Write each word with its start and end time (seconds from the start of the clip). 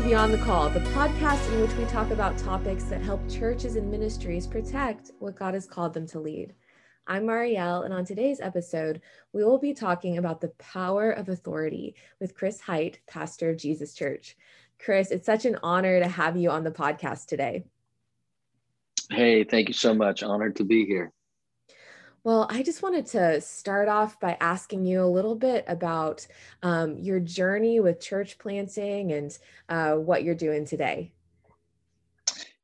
To 0.00 0.06
Beyond 0.06 0.32
the 0.32 0.38
Call, 0.38 0.70
the 0.70 0.80
podcast 0.80 1.52
in 1.52 1.60
which 1.60 1.74
we 1.74 1.84
talk 1.84 2.10
about 2.10 2.38
topics 2.38 2.84
that 2.84 3.02
help 3.02 3.20
churches 3.28 3.76
and 3.76 3.90
ministries 3.90 4.46
protect 4.46 5.10
what 5.18 5.36
God 5.36 5.52
has 5.52 5.66
called 5.66 5.92
them 5.92 6.06
to 6.06 6.20
lead. 6.20 6.54
I'm 7.06 7.24
Marielle, 7.24 7.84
and 7.84 7.92
on 7.92 8.06
today's 8.06 8.40
episode, 8.40 9.02
we 9.34 9.44
will 9.44 9.58
be 9.58 9.74
talking 9.74 10.16
about 10.16 10.40
the 10.40 10.52
power 10.58 11.10
of 11.10 11.28
authority 11.28 11.96
with 12.18 12.34
Chris 12.34 12.60
Height, 12.60 13.00
pastor 13.06 13.50
of 13.50 13.58
Jesus 13.58 13.92
Church. 13.92 14.38
Chris, 14.78 15.10
it's 15.10 15.26
such 15.26 15.44
an 15.44 15.58
honor 15.62 16.00
to 16.00 16.08
have 16.08 16.36
you 16.36 16.50
on 16.50 16.64
the 16.64 16.70
podcast 16.70 17.26
today. 17.26 17.64
Hey, 19.10 19.44
thank 19.44 19.68
you 19.68 19.74
so 19.74 19.92
much. 19.92 20.22
Honored 20.22 20.56
to 20.56 20.64
be 20.64 20.86
here. 20.86 21.12
Well, 22.22 22.46
I 22.50 22.62
just 22.62 22.82
wanted 22.82 23.06
to 23.06 23.40
start 23.40 23.88
off 23.88 24.20
by 24.20 24.36
asking 24.40 24.84
you 24.84 25.02
a 25.02 25.06
little 25.06 25.34
bit 25.34 25.64
about 25.66 26.26
um, 26.62 26.98
your 26.98 27.18
journey 27.18 27.80
with 27.80 28.00
church 28.00 28.36
planting 28.38 29.12
and 29.12 29.38
uh, 29.70 29.94
what 29.94 30.22
you're 30.22 30.34
doing 30.34 30.66
today. 30.66 31.12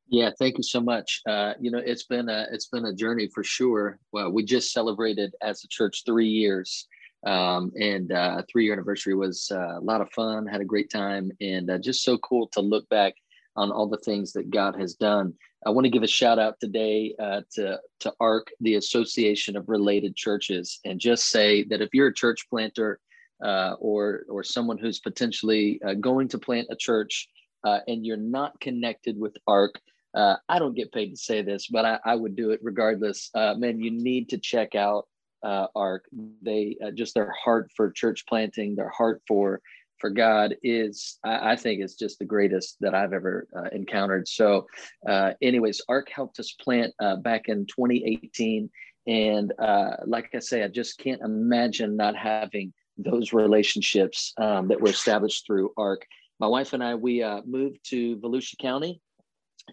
Yeah, 0.09 0.29
thank 0.37 0.57
you 0.57 0.63
so 0.63 0.79
much. 0.79 1.21
Uh, 1.27 1.53
you 1.59 1.71
know, 1.71 1.81
it's 1.83 2.03
been 2.03 2.29
a 2.29 2.45
it's 2.51 2.67
been 2.67 2.85
a 2.85 2.93
journey 2.93 3.29
for 3.33 3.43
sure. 3.43 3.99
Well, 4.11 4.31
we 4.31 4.45
just 4.45 4.71
celebrated 4.71 5.33
as 5.41 5.63
a 5.63 5.67
church 5.67 6.03
three 6.05 6.29
years, 6.29 6.87
um, 7.25 7.71
and 7.75 8.11
uh, 8.11 8.43
three 8.49 8.65
year 8.65 8.73
anniversary 8.73 9.15
was 9.15 9.51
uh, 9.51 9.79
a 9.79 9.81
lot 9.81 10.01
of 10.01 10.11
fun. 10.11 10.45
Had 10.45 10.61
a 10.61 10.65
great 10.65 10.91
time, 10.91 11.31
and 11.41 11.69
uh, 11.69 11.79
just 11.79 12.03
so 12.03 12.17
cool 12.19 12.47
to 12.49 12.61
look 12.61 12.87
back 12.89 13.15
on 13.57 13.71
all 13.71 13.87
the 13.87 13.97
things 13.97 14.31
that 14.33 14.51
God 14.51 14.79
has 14.79 14.93
done. 14.93 15.33
I 15.65 15.71
want 15.71 15.85
to 15.85 15.89
give 15.89 16.03
a 16.03 16.07
shout 16.07 16.39
out 16.39 16.59
today 16.59 17.15
uh, 17.19 17.41
to, 17.53 17.79
to 18.01 18.13
ARC, 18.19 18.47
the 18.61 18.75
Association 18.75 19.57
of 19.57 19.67
Related 19.67 20.15
Churches, 20.15 20.79
and 20.85 20.99
just 20.99 21.29
say 21.29 21.63
that 21.65 21.81
if 21.81 21.89
you're 21.93 22.07
a 22.07 22.13
church 22.13 22.47
planter 22.49 22.99
uh, 23.43 23.73
or, 23.79 24.23
or 24.29 24.43
someone 24.43 24.77
who's 24.77 24.99
potentially 24.99 25.81
uh, 25.85 25.93
going 25.95 26.27
to 26.27 26.37
plant 26.37 26.67
a 26.69 26.75
church 26.75 27.27
uh, 27.63 27.79
and 27.87 28.05
you're 28.05 28.17
not 28.17 28.59
connected 28.59 29.19
with 29.19 29.35
ARC, 29.47 29.79
uh, 30.13 30.35
I 30.47 30.59
don't 30.59 30.75
get 30.75 30.91
paid 30.91 31.09
to 31.09 31.17
say 31.17 31.41
this, 31.41 31.67
but 31.67 31.85
I, 31.85 31.99
I 32.05 32.15
would 32.15 32.35
do 32.35 32.51
it 32.51 32.59
regardless. 32.63 33.29
Uh, 33.33 33.55
man, 33.55 33.79
you 33.79 33.91
need 33.91 34.29
to 34.29 34.37
check 34.37 34.75
out 34.75 35.07
ARC. 35.43 36.05
They 36.41 36.75
just 36.93 37.13
their 37.13 37.31
heart 37.31 37.71
for 37.75 37.91
church 37.91 38.25
planting, 38.27 38.75
their 38.75 38.89
heart 38.89 39.21
for 39.27 39.61
for 39.99 40.09
God 40.09 40.55
is, 40.63 41.19
I, 41.23 41.51
I 41.51 41.55
think, 41.55 41.81
is 41.81 41.95
just 41.95 42.19
the 42.19 42.25
greatest 42.25 42.77
that 42.81 42.93
I've 42.93 43.13
ever 43.13 43.47
uh, 43.55 43.69
encountered. 43.71 44.27
So, 44.27 44.67
uh, 45.07 45.33
anyways, 45.41 45.81
ARC 45.89 46.09
helped 46.09 46.39
us 46.39 46.53
plant 46.53 46.93
uh, 47.01 47.17
back 47.17 47.47
in 47.47 47.65
2018. 47.65 48.69
And 49.07 49.53
uh, 49.59 49.91
like 50.05 50.29
I 50.33 50.39
say, 50.39 50.63
I 50.63 50.67
just 50.67 50.99
can't 50.99 51.21
imagine 51.21 51.95
not 51.95 52.15
having 52.15 52.73
those 52.97 53.33
relationships 53.33 54.33
um, 54.37 54.67
that 54.67 54.81
were 54.81 54.89
established 54.89 55.45
through 55.45 55.71
ARC. 55.77 56.05
My 56.39 56.47
wife 56.47 56.73
and 56.73 56.83
I, 56.83 56.95
we 56.95 57.23
uh, 57.23 57.41
moved 57.45 57.79
to 57.89 58.17
Volusia 58.17 58.57
County 58.59 59.01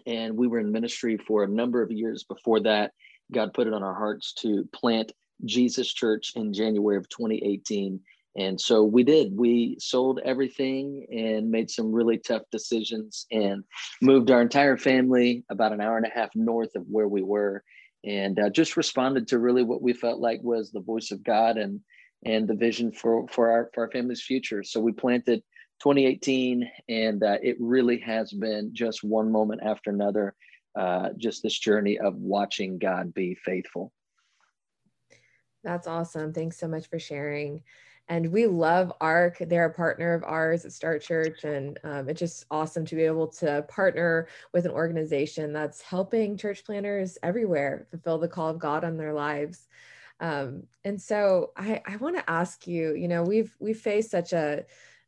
and 0.05 0.35
we 0.35 0.47
were 0.47 0.59
in 0.59 0.71
ministry 0.71 1.17
for 1.17 1.43
a 1.43 1.47
number 1.47 1.81
of 1.81 1.91
years 1.91 2.23
before 2.23 2.61
that. 2.61 2.91
God 3.31 3.53
put 3.53 3.67
it 3.67 3.73
on 3.73 3.83
our 3.83 3.93
hearts 3.93 4.33
to 4.41 4.67
plant 4.73 5.11
Jesus 5.43 5.91
Church 5.91 6.33
in 6.35 6.53
January 6.53 6.97
of 6.97 7.09
2018 7.09 7.99
and 8.35 8.59
so 8.59 8.83
we 8.83 9.03
did. 9.03 9.37
We 9.37 9.77
sold 9.79 10.19
everything 10.25 11.05
and 11.09 11.49
made 11.49 11.69
some 11.69 11.91
really 11.91 12.17
tough 12.17 12.43
decisions 12.51 13.25
and 13.31 13.63
moved 14.01 14.29
our 14.29 14.41
entire 14.41 14.77
family 14.77 15.45
about 15.49 15.71
an 15.71 15.79
hour 15.79 15.95
and 15.95 16.05
a 16.05 16.13
half 16.13 16.29
north 16.35 16.75
of 16.75 16.83
where 16.87 17.07
we 17.07 17.21
were 17.21 17.63
and 18.03 18.37
uh, 18.39 18.49
just 18.49 18.77
responded 18.77 19.27
to 19.27 19.39
really 19.39 19.63
what 19.63 19.81
we 19.81 19.93
felt 19.93 20.19
like 20.19 20.39
was 20.43 20.71
the 20.71 20.81
voice 20.81 21.11
of 21.11 21.23
God 21.23 21.57
and 21.57 21.79
and 22.25 22.47
the 22.47 22.55
vision 22.55 22.91
for 22.91 23.27
for 23.29 23.51
our 23.51 23.69
for 23.73 23.85
our 23.85 23.91
family's 23.91 24.21
future. 24.21 24.63
So 24.63 24.81
we 24.81 24.91
planted 24.91 25.41
2018 25.81 26.69
and 26.89 27.23
uh, 27.23 27.37
it 27.41 27.55
really 27.59 27.99
has 27.99 28.33
been 28.33 28.71
just 28.73 29.03
one 29.03 29.31
moment 29.31 29.61
after 29.63 29.91
another 29.91 30.35
uh, 30.77 31.09
just 31.17 31.41
this 31.41 31.57
journey 31.57 31.97
of 31.99 32.15
watching 32.15 32.77
God 32.79 33.13
be 33.13 33.35
faithful. 33.35 33.93
That's 35.63 35.87
awesome. 35.87 36.33
Thanks 36.33 36.59
so 36.59 36.67
much 36.67 36.87
for 36.87 36.99
sharing 36.99 37.61
and 38.07 38.31
we 38.31 38.45
love 38.45 38.93
ARC. 39.01 39.37
They're 39.39 39.65
a 39.65 39.73
partner 39.73 40.13
of 40.13 40.23
ours 40.23 40.65
at 40.65 40.73
Start 40.73 41.01
Church, 41.01 41.43
and 41.43 41.79
um, 41.83 42.09
it's 42.09 42.19
just 42.19 42.45
awesome 42.51 42.85
to 42.85 42.95
be 42.95 43.03
able 43.03 43.27
to 43.27 43.65
partner 43.67 44.27
with 44.53 44.65
an 44.65 44.71
organization 44.71 45.53
that's 45.53 45.81
helping 45.81 46.37
church 46.37 46.63
planters 46.63 47.17
everywhere 47.23 47.87
fulfill 47.89 48.19
the 48.19 48.27
call 48.27 48.49
of 48.49 48.59
God 48.59 48.83
on 48.83 48.97
their 48.97 49.13
lives. 49.13 49.67
Um, 50.19 50.63
and 50.83 51.01
so 51.01 51.51
I, 51.57 51.81
I 51.85 51.97
want 51.97 52.15
to 52.17 52.29
ask 52.29 52.67
you, 52.67 52.93
you 52.93 53.07
know, 53.07 53.23
we've 53.23 53.55
we've 53.59 53.79
faced 53.79 54.11
such 54.11 54.33
a 54.33 54.65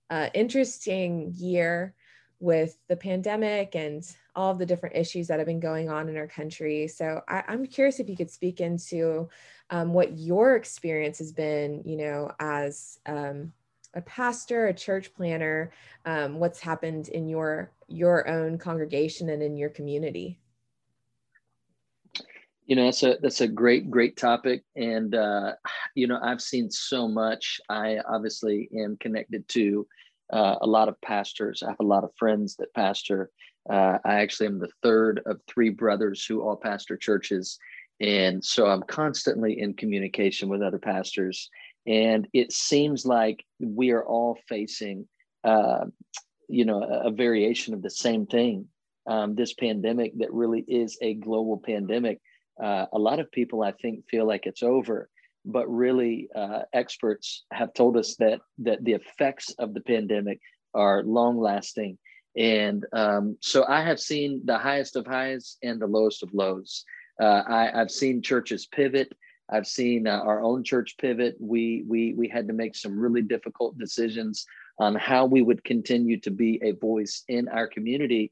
uh, 0.09 0.30
interesting 0.34 1.34
year 1.36 1.94
with 2.40 2.78
the 2.88 2.96
pandemic 2.96 3.75
and 3.75 4.16
all 4.36 4.52
of 4.52 4.59
the 4.59 4.66
different 4.66 4.96
issues 4.96 5.28
that 5.28 5.40
have 5.40 5.48
been 5.48 5.59
going 5.59 5.90
on 5.90 6.08
in 6.08 6.18
our 6.18 6.28
country. 6.28 6.88
So 6.88 7.22
I, 7.28 7.44
am 7.48 7.66
curious 7.66 8.00
if 8.00 8.09
you 8.09 8.16
could 8.16 8.30
speak 8.30 8.62
into 8.62 9.30
um, 9.70 9.94
what 9.94 10.18
your 10.18 10.56
experience 10.56 11.18
has 11.18 11.31
been, 11.31 11.81
you 11.84 11.98
know, 11.98 12.31
as 12.40 13.00
um, 13.06 13.52
a 13.94 14.02
pastor, 14.02 14.68
a 14.68 14.74
church 14.74 15.14
planter, 15.14 15.72
um, 16.06 16.40
what's 16.40 16.59
happened 16.59 17.09
in 17.09 17.28
your 17.28 17.72
your 17.88 18.28
own 18.28 18.58
congregation 18.58 19.30
and 19.30 19.42
in 19.42 19.58
your 19.58 19.69
community. 19.69 20.40
You 22.66 22.75
know, 22.75 22.86
that's 22.86 23.04
a 23.04 23.18
that's 23.22 23.42
a 23.42 23.48
great 23.48 23.90
great 23.90 24.18
topic, 24.18 24.64
and 24.75 25.16
uh, 25.16 25.54
you 25.96 26.06
know, 26.06 26.19
I've 26.22 26.42
seen 26.42 26.69
so 26.69 27.08
much. 27.08 27.59
I 27.69 28.00
obviously 28.08 28.69
am 28.78 28.98
connected 28.98 29.48
to 29.50 29.88
uh, 30.31 30.55
a 30.61 30.67
lot 30.67 30.89
of 30.89 30.99
pastors. 31.01 31.63
I 31.63 31.69
have 31.69 31.79
a 31.79 31.83
lot 31.83 32.03
of 32.03 32.11
friends 32.17 32.55
that 32.57 32.73
pastor. 32.73 33.29
Uh, 33.69 33.97
I 34.05 34.15
actually 34.15 34.47
am 34.47 34.59
the 34.59 34.71
third 34.81 35.21
of 35.25 35.41
three 35.47 35.69
brothers 35.69 36.25
who 36.25 36.41
all 36.41 36.55
pastor 36.55 36.97
churches. 36.97 37.57
And 37.99 38.43
so 38.43 38.67
I'm 38.67 38.83
constantly 38.83 39.59
in 39.59 39.73
communication 39.73 40.49
with 40.49 40.61
other 40.61 40.77
pastors. 40.77 41.49
And 41.85 42.27
it 42.33 42.51
seems 42.51 43.05
like 43.05 43.43
we 43.59 43.91
are 43.91 44.05
all 44.05 44.38
facing, 44.47 45.07
uh, 45.43 45.85
you 46.47 46.65
know, 46.65 46.83
a, 46.83 47.07
a, 47.07 47.11
variation 47.11 47.73
of 47.73 47.81
the 47.81 47.89
same 47.89 48.25
thing. 48.25 48.67
Um, 49.07 49.35
this 49.35 49.53
pandemic 49.53 50.17
that 50.17 50.33
really 50.33 50.65
is 50.67 50.97
a 51.01 51.13
global 51.13 51.57
pandemic. 51.57 52.19
Uh, 52.61 52.88
a 52.91 52.99
lot 52.99 53.19
of 53.19 53.31
people, 53.31 53.63
I 53.63 53.71
think, 53.71 54.03
feel 54.09 54.27
like 54.27 54.45
it's 54.45 54.63
over, 54.63 55.09
but 55.47 55.68
really, 55.68 56.30
uh, 56.35 56.63
experts 56.74 57.46
have 57.52 57.74
told 57.74 57.97
us 57.97 58.16
that 58.18 58.41
that 58.59 58.84
the 58.84 58.94
effects 58.94 59.53
of 59.58 59.74
the 59.74 59.81
pandemic 59.81 60.40
are 60.74 61.03
long 61.03 61.40
lasting. 61.40 61.97
And 62.35 62.85
um, 62.94 63.38
so 63.41 63.66
I 63.68 63.81
have 63.81 64.00
seen 64.00 64.41
the 64.46 64.59
highest 64.59 64.96
of 64.96 65.07
highs 65.07 65.57
and 65.63 65.81
the 65.81 65.88
lowest 65.88 66.22
of 66.22 66.34
lows. 66.34 66.86
Uh, 67.19 67.41
I, 67.47 67.72
have 67.74 67.90
seen 67.90 68.22
churches 68.22 68.68
pivot. 68.68 69.12
I've 69.50 69.66
seen 69.66 70.06
uh, 70.06 70.19
our 70.19 70.44
own 70.44 70.63
church 70.63 70.96
pivot. 71.00 71.36
We 71.40 71.84
we 71.88 72.13
we 72.13 72.28
had 72.28 72.47
to 72.47 72.53
make 72.53 72.75
some 72.75 73.00
really 73.00 73.24
difficult 73.24 73.78
decisions 73.80 74.46
on 74.78 74.94
how 74.94 75.25
we 75.25 75.41
would 75.41 75.63
continue 75.63 76.19
to 76.19 76.31
be 76.31 76.60
a 76.62 76.74
voice 76.74 77.24
in 77.27 77.48
our 77.48 77.68
community, 77.68 78.31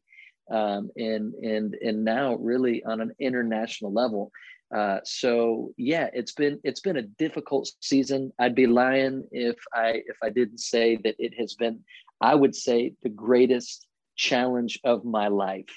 um, 0.52 0.92
and 0.98 1.34
and 1.36 1.74
and 1.76 2.04
now 2.04 2.36
really 2.36 2.84
on 2.84 3.02
an 3.02 3.14
international 3.18 3.92
level. 3.92 4.32
Uh, 4.74 5.00
so 5.04 5.74
yeah, 5.78 6.10
it's 6.14 6.34
been 6.34 6.60
it's 6.64 6.82
been 6.82 6.98
a 6.98 7.04
difficult 7.04 7.70
season. 7.82 8.32
I'd 8.40 8.56
be 8.56 8.68
lying 8.68 9.28
if 9.32 9.58
I 9.74 10.02
if 10.08 10.18
I 10.24 10.30
didn't 10.30 10.60
say 10.60 10.98
that 11.04 11.16
it 11.20 11.34
has 11.40 11.56
been. 11.56 11.80
I 12.22 12.34
would 12.34 12.56
say 12.56 12.94
the 13.04 13.10
greatest 13.10 13.86
challenge 14.16 14.80
of 14.86 15.04
my 15.04 15.28
life 15.28 15.68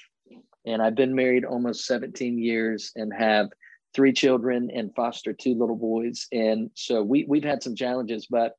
and 0.65 0.81
I've 0.81 0.95
been 0.95 1.15
married 1.15 1.45
almost 1.45 1.85
17 1.85 2.37
years 2.37 2.91
and 2.95 3.13
have 3.13 3.49
three 3.93 4.13
children 4.13 4.69
and 4.73 4.93
foster 4.95 5.33
two 5.33 5.55
little 5.55 5.75
boys. 5.75 6.27
And 6.31 6.69
so 6.75 7.01
we, 7.01 7.25
we've 7.27 7.43
had 7.43 7.63
some 7.63 7.75
challenges, 7.75 8.27
but 8.29 8.53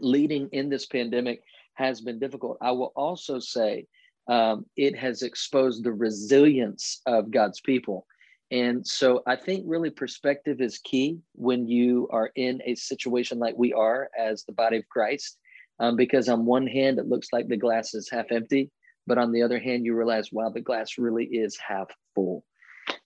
leading 0.00 0.48
in 0.52 0.68
this 0.68 0.86
pandemic 0.86 1.42
has 1.74 2.00
been 2.00 2.18
difficult. 2.18 2.58
I 2.60 2.72
will 2.72 2.92
also 2.96 3.38
say 3.38 3.86
um, 4.28 4.66
it 4.76 4.96
has 4.96 5.22
exposed 5.22 5.84
the 5.84 5.92
resilience 5.92 7.00
of 7.06 7.30
God's 7.30 7.60
people. 7.60 8.06
And 8.50 8.86
so 8.86 9.22
I 9.26 9.36
think 9.36 9.64
really 9.66 9.90
perspective 9.90 10.60
is 10.60 10.78
key 10.78 11.18
when 11.34 11.66
you 11.66 12.08
are 12.12 12.30
in 12.36 12.62
a 12.64 12.76
situation 12.76 13.38
like 13.38 13.56
we 13.56 13.72
are 13.72 14.08
as 14.16 14.44
the 14.44 14.52
body 14.52 14.76
of 14.76 14.88
Christ. 14.88 15.38
Um, 15.78 15.96
because 15.96 16.28
on 16.28 16.46
one 16.46 16.66
hand, 16.66 16.98
it 16.98 17.08
looks 17.08 17.28
like 17.32 17.48
the 17.48 17.56
glass 17.56 17.92
is 17.94 18.08
half 18.10 18.30
empty. 18.30 18.70
but 19.06 19.18
on 19.18 19.32
the 19.32 19.42
other 19.42 19.58
hand, 19.58 19.84
you 19.84 19.94
realize, 19.94 20.32
wow, 20.32 20.50
the 20.50 20.60
glass 20.60 20.98
really 20.98 21.26
is 21.26 21.56
half 21.56 21.88
full. 22.14 22.44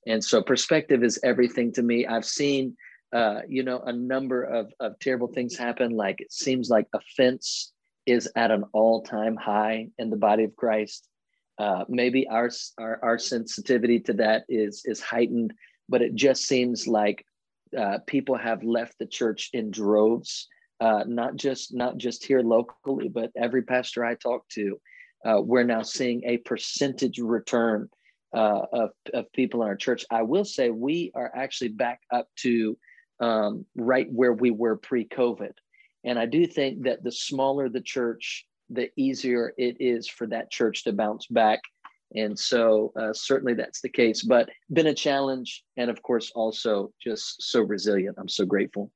And 0.06 0.22
so 0.24 0.42
perspective 0.42 1.02
is 1.04 1.20
everything 1.22 1.72
to 1.74 1.82
me. 1.82 2.06
I've 2.06 2.24
seen, 2.24 2.76
uh, 3.12 3.40
you 3.48 3.62
know, 3.62 3.80
a 3.80 3.92
number 3.92 4.42
of, 4.42 4.72
of 4.80 4.98
terrible 4.98 5.28
things 5.28 5.56
happen. 5.56 5.90
Like 5.92 6.20
it 6.20 6.32
seems 6.32 6.70
like 6.70 6.86
offense 6.94 7.72
is 8.06 8.28
at 8.34 8.50
an 8.50 8.64
all 8.72 9.02
time 9.02 9.36
high 9.36 9.88
in 9.98 10.10
the 10.10 10.16
body 10.16 10.44
of 10.44 10.56
Christ. 10.56 11.06
Uh, 11.60 11.84
maybe 11.90 12.26
our, 12.28 12.48
our, 12.78 12.98
our 13.02 13.18
sensitivity 13.18 14.00
to 14.00 14.14
that 14.14 14.44
is 14.48 14.82
is 14.86 14.98
heightened, 15.12 15.52
but 15.90 16.00
it 16.00 16.14
just 16.14 16.46
seems 16.46 16.86
like 16.86 17.18
uh, 17.78 17.98
people 18.06 18.36
have 18.36 18.62
left 18.64 18.94
the 18.98 19.06
church 19.06 19.50
in 19.52 19.70
droves. 19.70 20.48
Uh, 20.80 21.04
not 21.06 21.36
just 21.36 21.74
not 21.74 21.98
just 21.98 22.24
here 22.24 22.40
locally, 22.40 23.08
but 23.08 23.30
every 23.36 23.62
pastor 23.62 24.02
I 24.02 24.14
talk 24.14 24.48
to, 24.56 24.80
uh, 25.26 25.40
we're 25.42 25.70
now 25.76 25.82
seeing 25.82 26.22
a 26.24 26.38
percentage 26.38 27.18
return 27.18 27.90
uh, 28.34 28.62
of, 28.72 28.90
of 29.12 29.30
people 29.34 29.60
in 29.60 29.68
our 29.68 29.76
church. 29.76 30.02
I 30.10 30.22
will 30.22 30.46
say 30.46 30.70
we 30.70 31.12
are 31.14 31.30
actually 31.34 31.72
back 31.84 32.00
up 32.10 32.28
to 32.36 32.78
um, 33.20 33.66
right 33.76 34.08
where 34.10 34.32
we 34.32 34.50
were 34.50 34.76
pre-COVID, 34.78 35.52
and 36.04 36.18
I 36.18 36.24
do 36.24 36.46
think 36.46 36.84
that 36.84 37.04
the 37.04 37.12
smaller 37.12 37.68
the 37.68 37.82
church, 37.82 38.46
the 38.70 38.90
easier 38.96 39.52
it 39.58 39.76
is 39.80 40.08
for 40.08 40.26
that 40.28 40.50
church 40.50 40.84
to 40.84 40.92
bounce 40.92 41.26
back. 41.26 41.60
And 42.14 42.38
so, 42.38 42.92
uh, 42.96 43.12
certainly 43.12 43.54
that's 43.54 43.80
the 43.80 43.88
case, 43.88 44.22
but 44.22 44.48
been 44.72 44.88
a 44.88 44.94
challenge. 44.94 45.64
And 45.76 45.90
of 45.90 46.02
course, 46.02 46.32
also 46.34 46.92
just 47.00 47.42
so 47.42 47.60
resilient. 47.60 48.16
I'm 48.18 48.28
so 48.28 48.44
grateful. 48.44 48.90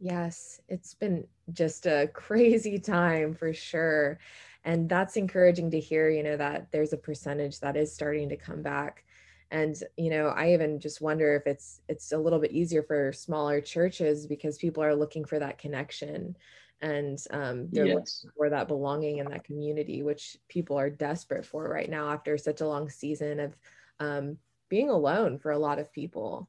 Yes, 0.00 0.60
it's 0.68 0.94
been 0.94 1.26
just 1.52 1.86
a 1.86 2.08
crazy 2.12 2.78
time 2.78 3.34
for 3.34 3.52
sure. 3.52 4.18
And 4.64 4.88
that's 4.88 5.16
encouraging 5.16 5.70
to 5.70 5.80
hear, 5.80 6.08
you 6.10 6.22
know, 6.22 6.36
that 6.36 6.68
there's 6.72 6.92
a 6.92 6.98
percentage 6.98 7.60
that 7.60 7.76
is 7.76 7.94
starting 7.94 8.28
to 8.30 8.36
come 8.36 8.62
back. 8.62 9.04
And, 9.50 9.76
you 9.96 10.10
know, 10.10 10.28
I 10.28 10.52
even 10.52 10.80
just 10.80 11.00
wonder 11.00 11.36
if 11.36 11.46
it's 11.46 11.80
it's 11.88 12.12
a 12.12 12.18
little 12.18 12.38
bit 12.38 12.52
easier 12.52 12.82
for 12.82 13.12
smaller 13.12 13.60
churches 13.60 14.26
because 14.26 14.58
people 14.58 14.82
are 14.82 14.94
looking 14.94 15.24
for 15.24 15.38
that 15.38 15.58
connection 15.58 16.36
and 16.84 17.18
um, 17.30 17.68
they're 17.72 17.86
yes. 17.86 17.94
looking 17.94 18.36
for 18.36 18.50
that 18.50 18.68
belonging 18.68 19.18
and 19.18 19.30
that 19.30 19.44
community, 19.44 20.02
which 20.02 20.36
people 20.48 20.78
are 20.78 20.90
desperate 20.90 21.46
for 21.46 21.66
right 21.66 21.88
now 21.88 22.10
after 22.10 22.36
such 22.36 22.60
a 22.60 22.68
long 22.68 22.90
season 22.90 23.40
of 23.40 23.56
um, 24.00 24.36
being 24.68 24.90
alone 24.90 25.38
for 25.38 25.50
a 25.50 25.58
lot 25.58 25.78
of 25.78 25.90
people. 25.94 26.46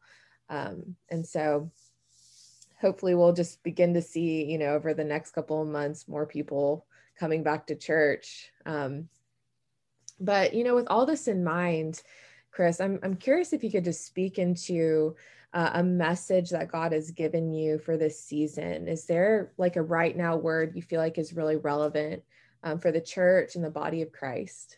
Um, 0.49 0.97
and 1.09 1.25
so 1.25 1.71
hopefully 2.81 3.15
we'll 3.15 3.31
just 3.31 3.63
begin 3.63 3.93
to 3.93 4.01
see, 4.01 4.43
you 4.43 4.57
know, 4.57 4.73
over 4.73 4.93
the 4.93 5.05
next 5.05 5.31
couple 5.31 5.61
of 5.61 5.69
months, 5.69 6.05
more 6.05 6.25
people 6.25 6.85
coming 7.17 7.41
back 7.41 7.67
to 7.67 7.75
church. 7.75 8.51
Um, 8.65 9.07
but, 10.19 10.53
you 10.53 10.65
know, 10.65 10.75
with 10.75 10.87
all 10.89 11.05
this 11.05 11.29
in 11.29 11.45
mind, 11.45 12.01
Chris, 12.51 12.81
I'm, 12.81 12.99
I'm 13.03 13.15
curious 13.15 13.53
if 13.53 13.63
you 13.63 13.71
could 13.71 13.85
just 13.85 14.05
speak 14.05 14.37
into 14.37 15.15
uh, 15.55 15.71
a 15.75 15.83
message 15.83 16.49
that 16.49 16.71
God 16.71 16.91
has 16.91 17.09
given 17.11 17.53
you 17.53 17.79
for 17.79 17.95
this 17.95 18.21
season? 18.21 18.89
Is 18.89 19.05
there 19.05 19.53
like 19.57 19.77
a 19.77 19.81
right 19.81 20.15
now 20.15 20.35
word 20.35 20.73
you 20.75 20.81
feel 20.81 20.99
like 20.99 21.17
is 21.17 21.33
really 21.33 21.55
relevant 21.55 22.21
um, 22.63 22.77
for 22.77 22.91
the 22.91 22.99
church 23.01 23.55
and 23.55 23.63
the 23.63 23.69
body 23.69 24.01
of 24.01 24.11
Christ? 24.11 24.77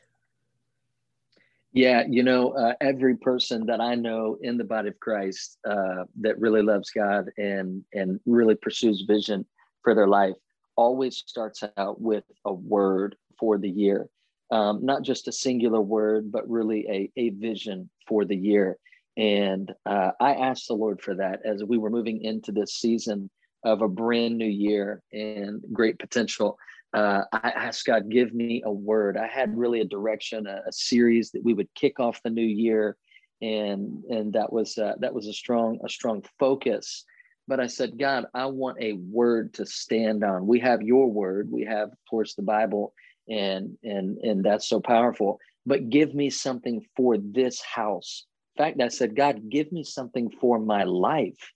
Yeah, 1.74 2.04
you 2.08 2.24
know, 2.24 2.52
uh, 2.52 2.74
every 2.80 3.18
person 3.18 3.66
that 3.66 3.82
I 3.82 3.96
know 3.96 4.38
in 4.42 4.58
the 4.58 4.64
body 4.64 4.90
of 4.90 5.00
Christ 5.00 5.58
uh, 5.68 6.04
that 6.22 6.40
really 6.40 6.62
loves 6.62 6.92
God 6.92 7.30
and 7.38 7.84
and 7.94 8.20
really 8.26 8.56
pursues 8.56 9.04
vision 9.08 9.46
for 9.84 9.96
their 9.96 10.08
life 10.08 10.36
always 10.76 11.18
starts 11.26 11.64
out 11.78 12.00
with 12.00 12.24
a 12.46 12.54
word 12.54 13.16
for 13.40 13.58
the 13.58 13.70
year, 13.70 14.10
um, 14.52 14.86
not 14.86 15.02
just 15.02 15.28
a 15.28 15.32
singular 15.32 15.82
word, 15.82 16.32
but 16.32 16.48
really 16.50 16.86
a 16.88 17.12
a 17.20 17.30
vision 17.32 17.90
for 18.08 18.26
the 18.26 18.36
year. 18.36 18.78
And 19.18 19.74
uh, 19.88 20.12
I 20.22 20.36
asked 20.36 20.68
the 20.68 20.76
Lord 20.76 21.02
for 21.02 21.16
that 21.16 21.42
as 21.44 21.64
we 21.64 21.80
were 21.80 21.90
moving 21.90 22.22
into 22.22 22.52
this 22.52 22.76
season 22.76 23.32
of 23.64 23.82
a 23.82 23.88
brand 23.88 24.38
new 24.38 24.46
year 24.46 25.02
and 25.12 25.62
great 25.74 25.98
potential. 25.98 26.58
Uh, 26.94 27.24
I 27.34 27.50
asked 27.50 27.86
God, 27.86 28.10
give 28.10 28.34
me 28.34 28.62
a 28.64 28.72
word. 28.72 29.18
I 29.18 29.28
had 29.28 29.58
really 29.58 29.82
a 29.82 29.86
direction, 29.86 30.46
a, 30.46 30.62
a 30.68 30.72
series 30.72 31.32
that 31.32 31.44
we 31.44 31.54
would 31.54 31.74
kick 31.74 32.00
off 32.00 32.22
the 32.24 32.30
new 32.30 32.46
year, 32.46 32.96
and 33.42 34.04
and 34.06 34.32
that 34.34 34.54
was 34.54 34.78
uh, 34.78 34.94
that 35.00 35.14
was 35.14 35.28
a 35.28 35.34
strong 35.34 35.80
a 35.84 35.90
strong 35.90 36.24
focus. 36.40 37.04
But 37.48 37.60
I 37.60 37.68
said, 37.68 37.98
God, 37.98 38.26
I 38.34 38.46
want 38.46 38.78
a 38.82 38.94
word 38.94 39.54
to 39.56 39.66
stand 39.66 40.24
on. 40.24 40.48
We 40.48 40.60
have 40.60 40.82
Your 40.82 41.12
word. 41.12 41.52
We 41.52 41.64
have, 41.66 41.90
of 41.90 41.98
course, 42.10 42.36
the 42.36 42.42
Bible, 42.44 42.94
and 43.28 43.78
and 43.84 44.18
and 44.20 44.44
that's 44.44 44.70
so 44.70 44.80
powerful. 44.80 45.40
But 45.66 45.90
give 45.90 46.14
me 46.16 46.30
something 46.30 46.86
for 46.96 47.18
this 47.18 47.62
house 47.62 48.26
fact, 48.58 48.82
I 48.82 48.90
said, 48.90 49.16
God, 49.16 49.50
give 49.50 49.72
me 49.72 49.84
something 49.84 50.30
for 50.30 50.60
my 50.60 50.84
life. 50.84 51.52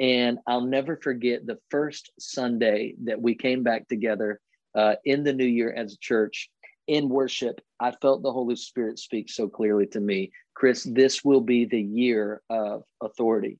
And 0.00 0.38
I'll 0.46 0.66
never 0.66 0.96
forget 0.96 1.46
the 1.46 1.58
first 1.70 2.10
Sunday 2.18 2.94
that 3.04 3.20
we 3.20 3.34
came 3.34 3.62
back 3.62 3.88
together 3.88 4.40
uh, 4.74 4.96
in 5.04 5.24
the 5.24 5.32
new 5.32 5.46
year 5.46 5.72
as 5.72 5.94
a 5.94 5.98
church 5.98 6.50
in 6.86 7.08
worship. 7.08 7.60
I 7.80 7.92
felt 7.92 8.22
the 8.22 8.32
Holy 8.32 8.56
Spirit 8.56 8.98
speak 8.98 9.30
so 9.30 9.48
clearly 9.48 9.86
to 9.88 10.00
me, 10.00 10.32
Chris, 10.54 10.84
this 10.84 11.24
will 11.24 11.40
be 11.40 11.64
the 11.64 11.80
year 11.80 12.42
of 12.50 12.82
authority. 13.02 13.58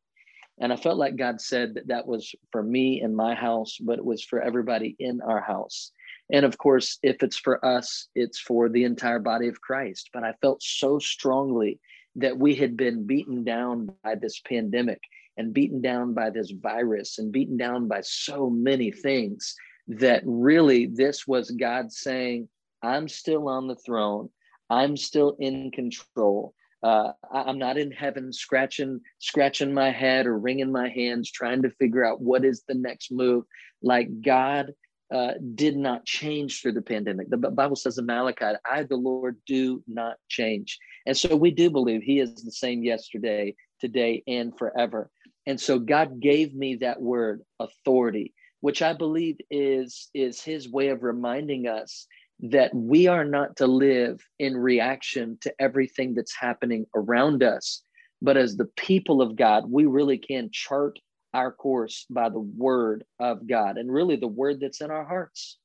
And 0.59 0.73
I 0.73 0.77
felt 0.77 0.97
like 0.97 1.17
God 1.17 1.41
said 1.41 1.75
that 1.75 1.89
that 1.89 2.07
was 2.07 2.35
for 2.51 2.63
me 2.63 3.03
and 3.03 3.15
my 3.15 3.35
house, 3.35 3.77
but 3.79 3.99
it 3.99 4.05
was 4.05 4.25
for 4.25 4.41
everybody 4.41 4.97
in 4.99 5.21
our 5.21 5.41
house. 5.41 5.93
And 6.33 6.45
of 6.45 6.57
course, 6.59 6.99
if 7.03 7.23
it's 7.23 7.37
for 7.37 7.65
us, 7.65 8.09
it's 8.15 8.39
for 8.39 8.69
the 8.69 8.85
entire 8.85 9.19
body 9.19 9.49
of 9.49 9.61
Christ. 9.61 10.11
But 10.13 10.25
I 10.25 10.33
felt 10.41 10.63
so 10.63 10.99
strongly 10.99 11.79
that 12.17 12.39
we 12.39 12.55
had 12.55 12.77
been 12.77 13.07
beaten 13.07 13.45
down 13.45 13.91
by 14.03 14.15
this 14.15 14.41
pandemic 14.41 15.01
and 15.37 15.53
beaten 15.53 15.83
down 15.83 16.15
by 16.15 16.31
this 16.31 16.51
virus 16.51 17.19
and 17.19 17.31
beaten 17.31 17.57
down 17.57 17.89
by 17.89 18.01
so 18.01 18.49
many 18.49 18.91
things 18.91 19.55
that 19.89 20.23
really 20.25 20.87
this 20.87 21.27
was 21.27 21.51
God 21.51 21.93
saying, 21.93 22.49
I'm 22.83 23.09
still 23.09 23.49
on 23.49 23.69
the 23.69 23.77
throne. 23.77 24.31
I'm 24.71 24.97
still 24.97 25.37
in 25.39 25.71
control. 25.71 26.55
Uh, 26.83 27.13
I'm 27.33 27.59
not 27.59 27.79
in 27.79 27.91
heaven 27.91 28.33
scratching 28.33 29.01
scratching 29.19 29.73
my 29.73 29.91
head 29.91 30.27
or 30.27 30.39
wringing 30.39 30.73
my 30.73 30.89
hands 30.89 31.31
trying 31.31 31.63
to 31.63 31.71
figure 31.71 32.05
out 32.05 32.21
what 32.21 32.45
is 32.45 32.63
the 32.69 32.75
next 32.75 33.11
move. 33.11 33.45
Like 33.83 34.09
God 34.23 34.73
uh, 35.15 35.33
did 35.55 35.77
not 35.77 36.05
change 36.05 36.61
through 36.61 36.73
the 36.73 36.83
pandemic. 36.83 37.31
The 37.31 37.37
Bible 37.37 37.77
says 37.77 37.99
in 37.99 38.07
Malachi, 38.07 38.57
I, 38.69 38.83
the 38.83 38.97
Lord, 38.97 39.37
do 39.47 39.83
not 39.87 40.17
change. 40.29 40.79
And 41.07 41.17
so 41.17 41.37
we 41.37 41.51
do 41.51 41.71
believe 41.71 42.03
He 42.03 42.19
is 42.19 42.35
the 42.35 42.51
same 42.51 42.83
yesterday, 42.83 43.55
today, 43.81 44.23
and 44.27 44.57
forever. 44.59 45.11
And 45.47 45.61
so 45.61 45.79
God 45.79 46.21
gave 46.21 46.55
me 46.55 46.77
that 46.77 47.01
word, 47.01 47.43
authority, 47.61 48.35
which 48.61 48.83
I 48.83 48.95
believe 48.95 49.37
is, 49.51 50.11
is 50.13 50.43
His 50.43 50.69
way 50.69 50.89
of 50.89 51.05
reminding 51.05 51.69
us 51.69 52.07
that 52.41 52.75
we 52.75 53.07
are 53.07 53.25
not 53.25 53.57
to 53.57 53.67
live 53.67 54.21
in 54.39 54.57
reaction 54.57 55.39
to 55.43 55.55
everything 55.59 56.15
that's 56.15 56.37
happening 56.37 56.85
around 56.95 57.43
us. 57.43 57.83
But 58.21 58.37
as 58.37 58.57
the 58.57 58.69
people 58.77 59.23
of 59.23 59.37
God, 59.37 59.71
we 59.71 59.87
really 59.87 60.19
can 60.19 60.51
chart 60.53 60.99
our 61.37 61.53
course 61.53 62.07
by 62.09 62.31
the 62.31 62.41
word 62.41 63.05
of 63.21 63.47
God 63.47 63.77
and 63.77 63.93
really 63.93 64.17
the 64.17 64.27
word 64.27 64.59
that's 64.59 64.81
in 64.81 64.91
our 64.91 65.05
hearts. 65.05 65.59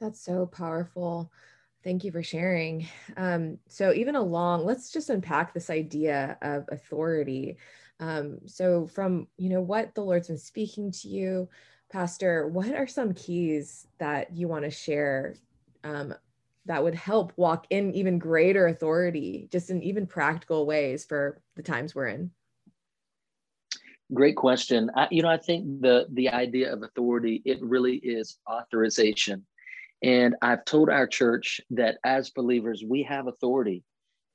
That's 0.00 0.24
so 0.24 0.46
powerful. 0.46 1.30
Thank 1.84 2.04
you 2.04 2.10
for 2.10 2.22
sharing. 2.22 2.88
Um, 3.18 3.58
so, 3.68 3.92
even 3.92 4.16
along, 4.16 4.64
let's 4.64 4.90
just 4.90 5.10
unpack 5.10 5.52
this 5.52 5.68
idea 5.68 6.38
of 6.40 6.64
authority. 6.72 7.58
Um, 8.00 8.38
so, 8.46 8.86
from 8.86 9.28
you 9.36 9.50
know 9.50 9.60
what 9.60 9.94
the 9.94 10.02
Lord's 10.02 10.28
been 10.28 10.38
speaking 10.38 10.90
to 10.92 11.08
you, 11.08 11.48
Pastor, 11.90 12.48
what 12.48 12.72
are 12.72 12.86
some 12.86 13.12
keys 13.12 13.88
that 13.98 14.34
you 14.34 14.48
want 14.48 14.64
to 14.64 14.70
share 14.70 15.34
um, 15.84 16.14
that 16.64 16.82
would 16.82 16.94
help 16.94 17.32
walk 17.36 17.66
in 17.68 17.92
even 17.94 18.18
greater 18.18 18.68
authority, 18.68 19.48
just 19.52 19.68
in 19.68 19.82
even 19.82 20.06
practical 20.06 20.64
ways 20.64 21.04
for 21.04 21.42
the 21.56 21.62
times 21.62 21.94
we're 21.94 22.08
in? 22.08 22.30
Great 24.14 24.36
question. 24.36 24.90
I, 24.96 25.06
you 25.10 25.20
know, 25.22 25.28
I 25.28 25.36
think 25.36 25.82
the 25.82 26.06
the 26.10 26.30
idea 26.30 26.72
of 26.72 26.82
authority 26.82 27.42
it 27.44 27.58
really 27.60 27.96
is 27.96 28.38
authorization, 28.50 29.44
and 30.02 30.34
I've 30.40 30.64
told 30.64 30.88
our 30.88 31.06
church 31.06 31.60
that 31.72 31.98
as 32.04 32.30
believers 32.30 32.82
we 32.82 33.02
have 33.02 33.26
authority, 33.26 33.84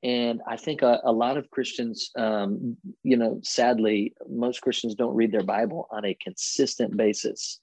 and 0.04 0.42
I 0.48 0.58
think 0.58 0.84
a, 0.84 1.00
a 1.04 1.12
lot 1.12 1.38
of 1.38 1.50
Christians, 1.50 2.12
um, 2.16 2.78
you 3.02 3.18
know, 3.18 3.40
sadly, 3.42 4.14
most 4.30 4.62
Christians 4.62 4.94
don't 4.94 5.16
read 5.16 5.32
their 5.32 5.44
Bible 5.44 5.88
on 5.90 6.06
a 6.06 6.18
consistent 6.22 6.96
basis. 6.96 7.60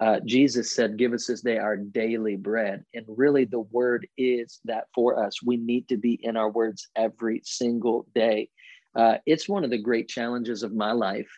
Uh, 0.00 0.18
Jesus 0.24 0.72
said, 0.72 0.96
"Give 0.98 1.12
us 1.12 1.28
this 1.28 1.42
day 1.42 1.58
our 1.58 1.76
daily 1.76 2.34
bread," 2.34 2.84
and 2.92 3.06
really, 3.06 3.44
the 3.44 3.60
word 3.60 4.08
is 4.18 4.58
that 4.64 4.86
for 4.92 5.24
us. 5.24 5.40
We 5.44 5.58
need 5.58 5.86
to 5.90 5.96
be 5.96 6.18
in 6.24 6.36
our 6.36 6.50
words 6.50 6.88
every 6.96 7.40
single 7.44 8.04
day. 8.16 8.48
Uh, 8.96 9.18
it's 9.26 9.48
one 9.48 9.62
of 9.62 9.70
the 9.70 9.78
great 9.78 10.08
challenges 10.08 10.64
of 10.64 10.74
my 10.74 10.90
life 10.90 11.30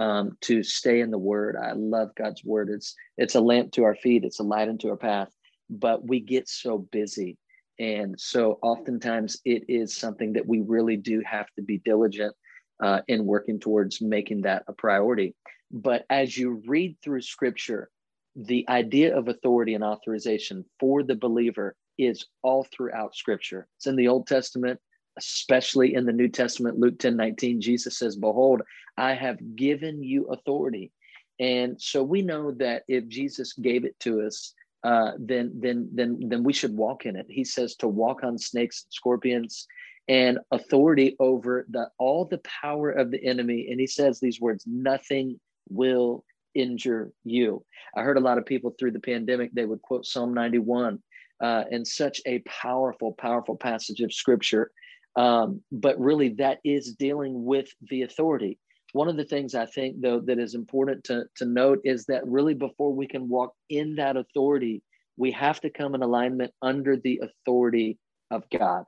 um, 0.00 0.36
to 0.40 0.62
stay 0.62 1.00
in 1.00 1.10
the 1.10 1.18
word. 1.18 1.56
I 1.56 1.72
love 1.72 2.14
God's 2.16 2.42
word. 2.42 2.70
It's 2.70 2.94
it's 3.18 3.34
a 3.34 3.40
lamp 3.40 3.72
to 3.72 3.84
our 3.84 3.94
feet. 3.94 4.24
It's 4.24 4.40
a 4.40 4.44
light 4.44 4.68
into 4.68 4.88
our 4.88 4.96
path. 4.96 5.28
But 5.68 6.08
we 6.08 6.20
get 6.20 6.48
so 6.48 6.78
busy. 6.90 7.36
And 7.78 8.18
so 8.18 8.58
oftentimes 8.62 9.38
it 9.44 9.64
is 9.68 9.94
something 9.94 10.32
that 10.32 10.46
we 10.46 10.62
really 10.66 10.96
do 10.96 11.22
have 11.24 11.46
to 11.56 11.62
be 11.62 11.78
diligent 11.84 12.34
uh, 12.82 13.02
in 13.08 13.26
working 13.26 13.60
towards 13.60 14.00
making 14.00 14.42
that 14.42 14.64
a 14.68 14.72
priority. 14.72 15.34
But 15.70 16.04
as 16.08 16.36
you 16.36 16.62
read 16.66 16.96
through 17.02 17.22
scripture, 17.22 17.90
the 18.34 18.64
idea 18.68 19.16
of 19.16 19.28
authority 19.28 19.74
and 19.74 19.84
authorization 19.84 20.64
for 20.78 21.02
the 21.02 21.14
believer 21.14 21.76
is 21.98 22.24
all 22.42 22.66
throughout 22.74 23.14
scripture. 23.14 23.68
It's 23.76 23.86
in 23.86 23.96
the 23.96 24.08
Old 24.08 24.26
Testament, 24.26 24.80
especially 25.16 25.94
in 25.94 26.06
the 26.06 26.12
New 26.12 26.28
Testament, 26.28 26.78
Luke 26.78 26.98
10 26.98 27.16
19, 27.16 27.60
Jesus 27.60 27.98
says, 27.98 28.16
Behold, 28.16 28.62
I 28.96 29.14
have 29.14 29.56
given 29.56 30.02
you 30.02 30.26
authority. 30.26 30.92
And 31.38 31.80
so 31.80 32.02
we 32.02 32.22
know 32.22 32.52
that 32.52 32.82
if 32.88 33.08
Jesus 33.08 33.54
gave 33.54 33.84
it 33.84 33.98
to 34.00 34.22
us, 34.22 34.54
uh, 34.82 35.12
then 35.18 35.52
then 35.54 35.88
then 35.92 36.18
then 36.28 36.42
we 36.42 36.52
should 36.52 36.76
walk 36.76 37.06
in 37.06 37.16
it. 37.16 37.26
He 37.28 37.44
says 37.44 37.76
to 37.76 37.88
walk 37.88 38.24
on 38.24 38.38
snakes 38.38 38.84
and 38.84 38.92
scorpions 38.92 39.66
and 40.08 40.38
authority 40.50 41.16
over 41.18 41.66
the 41.70 41.88
all 41.98 42.24
the 42.24 42.40
power 42.62 42.90
of 42.90 43.10
the 43.10 43.22
enemy. 43.24 43.68
And 43.70 43.80
he 43.80 43.86
says 43.86 44.20
these 44.20 44.40
words: 44.40 44.64
nothing 44.66 45.38
will 45.68 46.24
injure 46.54 47.12
you. 47.24 47.64
I 47.94 48.02
heard 48.02 48.16
a 48.16 48.20
lot 48.20 48.38
of 48.38 48.46
people 48.46 48.74
through 48.78 48.92
the 48.92 49.00
pandemic, 49.00 49.52
they 49.52 49.64
would 49.64 49.82
quote 49.82 50.06
Psalm 50.06 50.34
91 50.34 50.98
uh, 51.40 51.64
and 51.70 51.86
such 51.86 52.20
a 52.26 52.40
powerful, 52.40 53.12
powerful 53.12 53.56
passage 53.56 54.00
of 54.00 54.12
scripture. 54.12 54.70
Um, 55.16 55.62
but 55.72 55.98
really, 55.98 56.30
that 56.38 56.58
is 56.64 56.94
dealing 56.94 57.44
with 57.44 57.68
the 57.90 58.02
authority. 58.02 58.58
One 58.92 59.08
of 59.08 59.16
the 59.16 59.24
things 59.24 59.54
I 59.54 59.66
think, 59.66 60.00
though, 60.00 60.20
that 60.20 60.38
is 60.38 60.54
important 60.54 61.04
to, 61.04 61.24
to 61.36 61.44
note 61.44 61.80
is 61.84 62.06
that 62.06 62.26
really 62.26 62.54
before 62.54 62.92
we 62.92 63.06
can 63.06 63.28
walk 63.28 63.54
in 63.68 63.96
that 63.96 64.16
authority, 64.16 64.82
we 65.16 65.30
have 65.32 65.60
to 65.60 65.70
come 65.70 65.94
in 65.94 66.02
alignment 66.02 66.52
under 66.62 66.96
the 66.96 67.20
authority 67.22 67.98
of 68.30 68.44
God. 68.50 68.84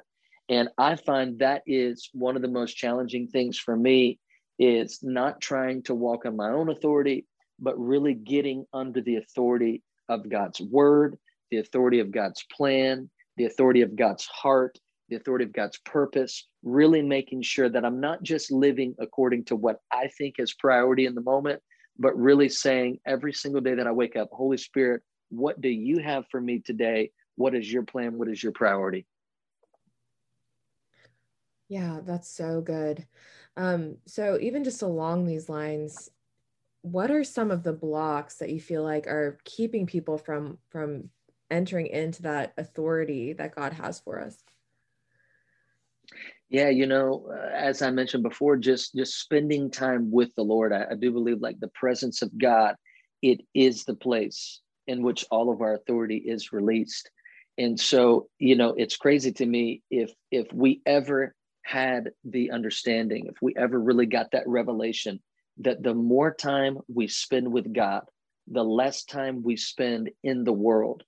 And 0.49 0.69
I 0.79 0.97
find 0.97 1.39
that 1.39 1.63
is 1.67 2.11
one 2.13 2.37
of 2.37 2.43
the 2.43 2.49
most 2.49 2.75
challenging 2.75 3.29
things 3.29 3.59
for 3.59 3.77
me 3.77 4.19
is 4.59 5.01
not 5.03 5.41
trying 5.41 5.83
to 5.85 5.95
walk 5.95 6.27
on 6.27 6.37
my 6.37 6.51
own 6.51 6.69
authority, 6.69 7.27
but 7.59 7.79
really 7.79 8.15
getting 8.15 8.65
under 8.73 9.01
the 9.01 9.17
authority 9.17 9.83
of 10.09 10.29
God's 10.29 10.61
word, 10.61 11.17
the 11.51 11.59
authority 11.59 12.01
of 12.01 12.11
God's 12.11 12.45
plan, 12.55 13.09
the 13.37 13.45
authority 13.45 13.83
of 13.83 13.97
God's 13.97 14.27
heart, 14.27 14.79
the 15.13 15.19
authority 15.19 15.45
of 15.45 15.53
God's 15.53 15.79
purpose, 15.85 16.49
really 16.63 17.03
making 17.03 17.43
sure 17.43 17.69
that 17.69 17.85
I'm 17.85 18.01
not 18.01 18.23
just 18.23 18.51
living 18.51 18.95
according 18.99 19.45
to 19.47 19.57
what 19.57 19.81
I 19.93 20.09
think 20.09 20.37
is 20.39 20.55
priority 20.55 21.05
in 21.05 21.15
the 21.15 21.21
moment, 21.21 21.61
but 21.99 22.17
really 22.17 22.49
saying 22.49 22.99
every 23.07 23.35
single 23.35 23.61
day 23.61 23.75
that 23.75 23.87
I 23.87 23.93
wake 23.93 24.17
up, 24.17 24.31
Holy 24.33 24.57
Spirit, 24.57 25.03
what 25.29 25.61
do 25.61 25.69
you 25.69 25.99
have 25.99 26.25
for 26.31 26.41
me 26.41 26.61
today? 26.61 27.11
What 27.37 27.55
is 27.55 27.71
your 27.71 27.83
plan? 27.83 28.17
What 28.17 28.29
is 28.29 28.43
your 28.43 28.53
priority? 28.53 29.07
Yeah, 31.69 32.01
that's 32.03 32.31
so 32.31 32.63
good. 32.63 33.07
Um, 33.57 33.97
so, 34.07 34.39
even 34.41 34.65
just 34.65 34.81
along 34.81 35.27
these 35.27 35.51
lines, 35.51 36.11
what 36.81 37.11
are 37.11 37.25
some 37.25 37.51
of 37.51 37.63
the 37.63 37.73
blocks 37.73 38.37
that 38.37 38.51
you 38.51 38.61
feel 38.61 38.83
like 38.83 39.07
are 39.07 39.39
keeping 39.45 39.87
people 39.87 40.17
from 40.17 40.59
from 40.71 41.11
entering 41.51 41.87
into 41.89 42.23
that 42.23 42.55
authority 42.57 43.35
that 43.35 43.55
God 43.55 43.75
has 43.75 44.01
for 44.01 44.21
us? 44.21 44.43
Yeah, 46.51 46.69
you 46.69 46.87
know, 46.87 47.31
uh, 47.33 47.49
as 47.55 47.81
I 47.81 47.91
mentioned 47.91 48.23
before, 48.23 48.57
just 48.57 48.95
just 48.95 49.19
spending 49.21 49.71
time 49.71 50.11
with 50.11 50.35
the 50.35 50.43
Lord. 50.45 50.73
I, 50.73 50.85
I 50.91 50.95
do 50.97 51.11
believe 51.11 51.41
like 51.41 51.59
the 51.61 51.69
presence 51.69 52.21
of 52.21 52.37
God, 52.37 52.75
it 53.23 53.41
is 53.55 53.85
the 53.85 53.95
place 53.95 54.61
in 54.87 55.03
which 55.03 55.25
all 55.31 55.51
of 55.51 55.61
our 55.63 55.75
authority 55.75 56.17
is 56.17 56.53
released. 56.53 57.11
And 57.57 57.79
so, 57.79 58.29
you 58.39 58.57
know, 58.57 58.75
it's 58.77 58.97
crazy 58.97 59.33
to 59.33 59.47
me 59.47 59.83
if 59.91 60.13
if 60.31 60.47
we 60.53 60.83
ever 60.85 61.35
had 61.65 62.11
the 62.25 62.51
understanding, 62.51 63.27
if 63.27 63.37
we 63.41 63.55
ever 63.57 63.81
really 63.81 64.07
got 64.07 64.33
that 64.33 64.47
revelation 64.47 65.21
that 65.59 65.83
the 65.83 65.95
more 65.95 66.35
time 66.35 66.79
we 66.93 67.07
spend 67.09 67.51
with 67.51 67.73
God, 67.73 68.03
the 68.47 68.65
less 68.65 69.05
time 69.05 69.43
we 69.43 69.57
spend 69.57 70.11
in 70.23 70.45
the 70.45 70.53
world, 70.53 71.03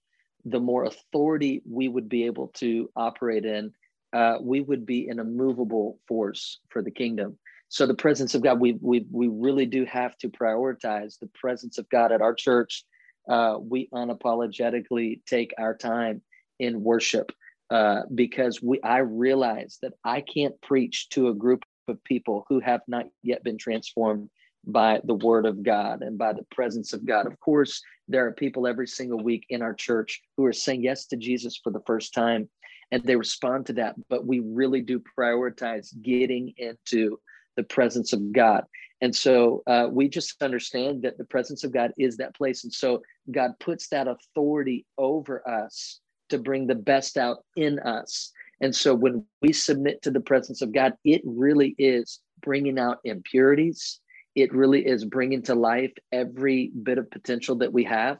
the 0.44 0.60
more 0.60 0.84
authority 0.84 1.62
we 1.68 1.88
would 1.88 2.08
be 2.08 2.26
able 2.26 2.48
to 2.48 2.90
operate 2.94 3.44
in 3.44 3.72
uh, 4.14 4.38
we 4.40 4.60
would 4.60 4.86
be 4.86 5.08
an 5.08 5.18
immovable 5.18 5.98
force 6.06 6.60
for 6.70 6.80
the 6.82 6.90
kingdom. 6.90 7.36
So 7.68 7.86
the 7.86 7.94
presence 7.94 8.36
of 8.36 8.42
God, 8.42 8.60
we 8.60 8.78
we 8.80 9.04
we 9.10 9.26
really 9.28 9.66
do 9.66 9.84
have 9.86 10.16
to 10.18 10.28
prioritize 10.28 11.18
the 11.18 11.28
presence 11.34 11.78
of 11.78 11.88
God 11.88 12.12
at 12.12 12.22
our 12.22 12.32
church. 12.32 12.84
Uh, 13.28 13.56
we 13.60 13.88
unapologetically 13.92 15.20
take 15.26 15.52
our 15.58 15.76
time 15.76 16.22
in 16.60 16.82
worship 16.82 17.32
uh, 17.70 18.02
because 18.14 18.62
we 18.62 18.80
I 18.82 18.98
realize 18.98 19.78
that 19.82 19.94
I 20.04 20.20
can't 20.20 20.60
preach 20.62 21.08
to 21.10 21.28
a 21.28 21.34
group 21.34 21.64
of 21.88 22.02
people 22.04 22.46
who 22.48 22.60
have 22.60 22.82
not 22.86 23.06
yet 23.24 23.42
been 23.42 23.58
transformed 23.58 24.30
by 24.64 25.00
the 25.04 25.14
word 25.14 25.44
of 25.44 25.62
God 25.62 26.02
and 26.02 26.16
by 26.16 26.32
the 26.32 26.46
presence 26.50 26.92
of 26.92 27.04
God. 27.04 27.26
Of 27.26 27.38
course, 27.40 27.82
there 28.06 28.26
are 28.26 28.32
people 28.32 28.68
every 28.68 28.86
single 28.86 29.22
week 29.22 29.44
in 29.50 29.60
our 29.60 29.74
church 29.74 30.22
who 30.36 30.44
are 30.44 30.52
saying 30.52 30.84
yes 30.84 31.06
to 31.06 31.16
Jesus 31.16 31.58
for 31.62 31.70
the 31.72 31.82
first 31.86 32.14
time 32.14 32.48
and 32.90 33.02
they 33.04 33.16
respond 33.16 33.66
to 33.66 33.72
that. 33.74 33.94
But 34.08 34.26
we 34.26 34.40
really 34.40 34.80
do 34.80 35.02
prioritize 35.18 35.90
getting 36.02 36.54
into 36.56 37.18
the 37.56 37.64
presence 37.64 38.12
of 38.12 38.32
God. 38.32 38.64
And 39.00 39.14
so 39.14 39.62
uh, 39.66 39.88
we 39.90 40.08
just 40.08 40.42
understand 40.42 41.02
that 41.02 41.18
the 41.18 41.24
presence 41.24 41.64
of 41.64 41.72
God 41.72 41.92
is 41.98 42.16
that 42.16 42.34
place. 42.34 42.64
And 42.64 42.72
so 42.72 43.02
God 43.30 43.52
puts 43.60 43.88
that 43.88 44.08
authority 44.08 44.86
over 44.96 45.46
us 45.48 46.00
to 46.30 46.38
bring 46.38 46.66
the 46.66 46.74
best 46.74 47.16
out 47.16 47.44
in 47.56 47.78
us. 47.80 48.32
And 48.60 48.74
so 48.74 48.94
when 48.94 49.24
we 49.42 49.52
submit 49.52 50.02
to 50.02 50.10
the 50.10 50.20
presence 50.20 50.62
of 50.62 50.72
God, 50.72 50.94
it 51.04 51.20
really 51.24 51.74
is 51.78 52.20
bringing 52.40 52.78
out 52.78 52.98
impurities. 53.04 54.00
It 54.34 54.52
really 54.54 54.86
is 54.86 55.04
bringing 55.04 55.42
to 55.42 55.54
life 55.54 55.92
every 56.12 56.72
bit 56.82 56.98
of 56.98 57.10
potential 57.10 57.56
that 57.56 57.72
we 57.72 57.84
have. 57.84 58.18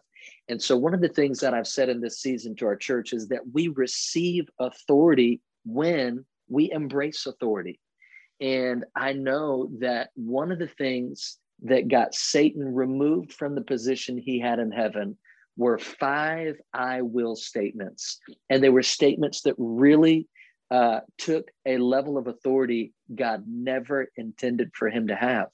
And 0.48 0.60
so, 0.60 0.76
one 0.76 0.94
of 0.94 1.00
the 1.00 1.08
things 1.08 1.40
that 1.40 1.54
I've 1.54 1.66
said 1.66 1.88
in 1.88 2.00
this 2.00 2.20
season 2.20 2.54
to 2.56 2.66
our 2.66 2.76
church 2.76 3.12
is 3.12 3.28
that 3.28 3.52
we 3.52 3.68
receive 3.68 4.48
authority 4.58 5.40
when 5.64 6.24
we 6.48 6.70
embrace 6.70 7.26
authority. 7.26 7.80
And 8.40 8.84
I 8.94 9.12
know 9.12 9.70
that 9.78 10.10
one 10.14 10.52
of 10.52 10.58
the 10.58 10.68
things 10.68 11.38
that 11.62 11.88
got 11.88 12.14
Satan 12.14 12.74
removed 12.74 13.32
from 13.32 13.54
the 13.54 13.62
position 13.62 14.18
he 14.18 14.38
had 14.38 14.58
in 14.58 14.70
heaven 14.70 15.16
were 15.56 15.78
five 15.78 16.56
I 16.72 17.02
will 17.02 17.36
statements. 17.36 18.18
And 18.50 18.62
they 18.62 18.70
were 18.70 18.82
statements 18.82 19.42
that 19.42 19.54
really 19.56 20.28
uh, 20.70 21.00
took 21.18 21.50
a 21.64 21.78
level 21.78 22.18
of 22.18 22.26
authority 22.26 22.92
God 23.14 23.44
never 23.46 24.08
intended 24.16 24.72
for 24.74 24.88
him 24.88 25.06
to 25.08 25.14
have. 25.14 25.48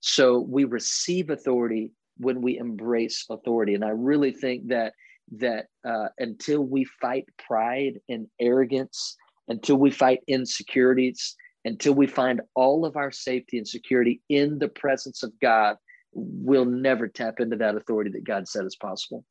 So 0.00 0.38
we 0.40 0.64
receive 0.64 1.30
authority 1.30 1.92
when 2.22 2.40
we 2.40 2.58
embrace 2.58 3.24
authority. 3.30 3.74
And 3.74 3.84
I 3.84 3.90
really 3.90 4.32
think 4.32 4.68
that 4.68 4.94
that 5.38 5.66
uh, 5.84 6.08
until 6.18 6.62
we 6.62 6.84
fight 6.84 7.26
pride 7.46 8.00
and 8.08 8.26
arrogance, 8.40 9.16
until 9.48 9.76
we 9.76 9.90
fight 9.90 10.20
insecurities, 10.26 11.36
until 11.64 11.94
we 11.94 12.06
find 12.06 12.40
all 12.54 12.84
of 12.84 12.96
our 12.96 13.10
safety 13.10 13.58
and 13.58 13.66
security 13.66 14.20
in 14.28 14.58
the 14.58 14.68
presence 14.68 15.22
of 15.22 15.32
God, 15.40 15.76
we'll 16.12 16.64
never 16.64 17.08
tap 17.08 17.40
into 17.40 17.56
that 17.56 17.76
authority 17.76 18.10
that 18.10 18.24
God 18.24 18.48
said 18.48 18.64
is 18.64 18.76
possible. 18.76 19.24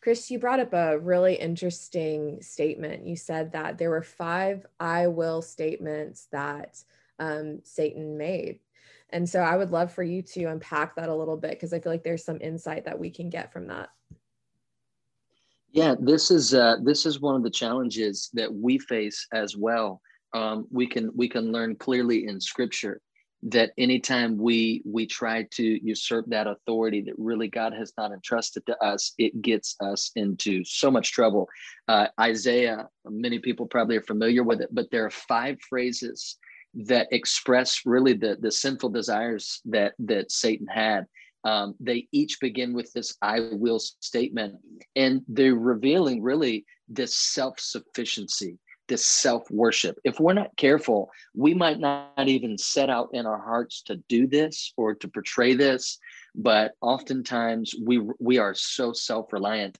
Chris, 0.00 0.30
you 0.30 0.38
brought 0.38 0.60
up 0.60 0.72
a 0.72 0.98
really 0.98 1.34
interesting 1.36 2.42
statement. 2.42 3.06
You 3.06 3.14
said 3.14 3.52
that 3.52 3.78
there 3.78 3.90
were 3.90 4.02
five 4.02 4.66
I 4.80 5.06
will 5.06 5.42
statements 5.42 6.26
that 6.32 6.82
um, 7.20 7.60
Satan 7.62 8.18
made. 8.18 8.58
And 9.12 9.28
so 9.28 9.40
I 9.40 9.56
would 9.56 9.70
love 9.70 9.92
for 9.92 10.02
you 10.02 10.22
to 10.22 10.44
unpack 10.44 10.96
that 10.96 11.08
a 11.08 11.14
little 11.14 11.36
bit 11.36 11.50
because 11.52 11.72
I 11.72 11.80
feel 11.80 11.92
like 11.92 12.02
there's 12.02 12.24
some 12.24 12.38
insight 12.40 12.86
that 12.86 12.98
we 12.98 13.10
can 13.10 13.28
get 13.28 13.52
from 13.52 13.66
that. 13.68 13.90
Yeah, 15.70 15.94
this 15.98 16.30
is 16.30 16.52
uh, 16.52 16.76
this 16.82 17.06
is 17.06 17.20
one 17.20 17.36
of 17.36 17.42
the 17.42 17.50
challenges 17.50 18.30
that 18.34 18.52
we 18.52 18.78
face 18.78 19.26
as 19.32 19.56
well. 19.56 20.00
Um, 20.34 20.66
we 20.70 20.86
can 20.86 21.10
we 21.14 21.28
can 21.28 21.52
learn 21.52 21.76
clearly 21.76 22.26
in 22.26 22.40
Scripture 22.40 23.00
that 23.44 23.72
anytime 23.76 24.36
we 24.36 24.82
we 24.84 25.06
try 25.06 25.46
to 25.50 25.64
usurp 25.84 26.26
that 26.28 26.46
authority 26.46 27.00
that 27.02 27.14
really 27.18 27.48
God 27.48 27.72
has 27.72 27.92
not 27.98 28.12
entrusted 28.12 28.64
to 28.66 28.84
us, 28.84 29.14
it 29.18 29.40
gets 29.42 29.76
us 29.80 30.10
into 30.14 30.62
so 30.64 30.90
much 30.90 31.12
trouble. 31.12 31.48
Uh, 31.88 32.06
Isaiah, 32.20 32.88
many 33.06 33.38
people 33.38 33.66
probably 33.66 33.96
are 33.96 34.02
familiar 34.02 34.44
with 34.44 34.60
it, 34.60 34.68
but 34.72 34.90
there 34.90 35.04
are 35.06 35.10
five 35.10 35.58
phrases 35.68 36.36
that 36.74 37.08
express 37.10 37.82
really 37.84 38.14
the 38.14 38.36
the 38.40 38.50
sinful 38.50 38.90
desires 38.90 39.60
that 39.66 39.94
that 39.98 40.30
Satan 40.30 40.66
had. 40.66 41.06
Um, 41.44 41.74
they 41.80 42.06
each 42.12 42.38
begin 42.40 42.72
with 42.72 42.92
this 42.92 43.16
"I 43.20 43.48
will" 43.52 43.78
statement, 43.78 44.56
and 44.94 45.22
they're 45.28 45.54
revealing 45.54 46.22
really 46.22 46.64
this 46.88 47.16
self 47.16 47.58
sufficiency, 47.58 48.58
this 48.88 49.04
self 49.04 49.50
worship. 49.50 49.98
If 50.04 50.20
we're 50.20 50.34
not 50.34 50.56
careful, 50.56 51.10
we 51.34 51.52
might 51.52 51.80
not 51.80 52.28
even 52.28 52.56
set 52.56 52.90
out 52.90 53.10
in 53.12 53.26
our 53.26 53.40
hearts 53.40 53.82
to 53.82 53.96
do 54.08 54.26
this 54.26 54.72
or 54.76 54.94
to 54.94 55.08
portray 55.08 55.54
this, 55.54 55.98
but 56.34 56.72
oftentimes 56.80 57.74
we 57.84 58.00
we 58.20 58.38
are 58.38 58.54
so 58.54 58.92
self 58.92 59.32
reliant 59.32 59.78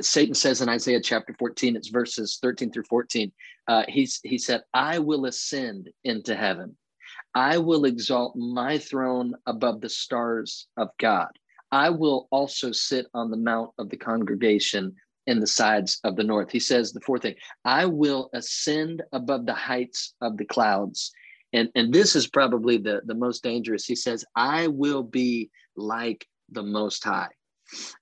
Satan 0.00 0.34
says 0.34 0.60
in 0.60 0.68
Isaiah 0.68 1.00
chapter 1.00 1.34
14, 1.38 1.76
it's 1.76 1.88
verses 1.88 2.38
13 2.42 2.70
through 2.70 2.84
14. 2.84 3.32
Uh, 3.66 3.84
he's, 3.88 4.20
he 4.22 4.38
said, 4.38 4.62
I 4.74 4.98
will 4.98 5.26
ascend 5.26 5.90
into 6.04 6.34
heaven. 6.36 6.76
I 7.34 7.58
will 7.58 7.84
exalt 7.84 8.36
my 8.36 8.78
throne 8.78 9.34
above 9.46 9.80
the 9.80 9.88
stars 9.88 10.66
of 10.76 10.88
God. 10.98 11.28
I 11.72 11.90
will 11.90 12.26
also 12.30 12.72
sit 12.72 13.06
on 13.14 13.30
the 13.30 13.36
mount 13.36 13.70
of 13.78 13.88
the 13.88 13.96
congregation 13.96 14.94
in 15.26 15.38
the 15.38 15.46
sides 15.46 16.00
of 16.02 16.16
the 16.16 16.24
north. 16.24 16.50
He 16.50 16.58
says 16.58 16.92
the 16.92 17.00
fourth 17.00 17.22
thing, 17.22 17.36
I 17.64 17.86
will 17.86 18.30
ascend 18.34 19.02
above 19.12 19.46
the 19.46 19.54
heights 19.54 20.14
of 20.20 20.36
the 20.36 20.44
clouds. 20.44 21.12
And, 21.52 21.68
and 21.74 21.92
this 21.92 22.16
is 22.16 22.26
probably 22.26 22.78
the, 22.78 23.02
the 23.04 23.14
most 23.14 23.42
dangerous. 23.42 23.84
He 23.84 23.94
says, 23.94 24.24
I 24.34 24.66
will 24.68 25.02
be 25.02 25.50
like 25.76 26.26
the 26.50 26.62
Most 26.62 27.04
High. 27.04 27.28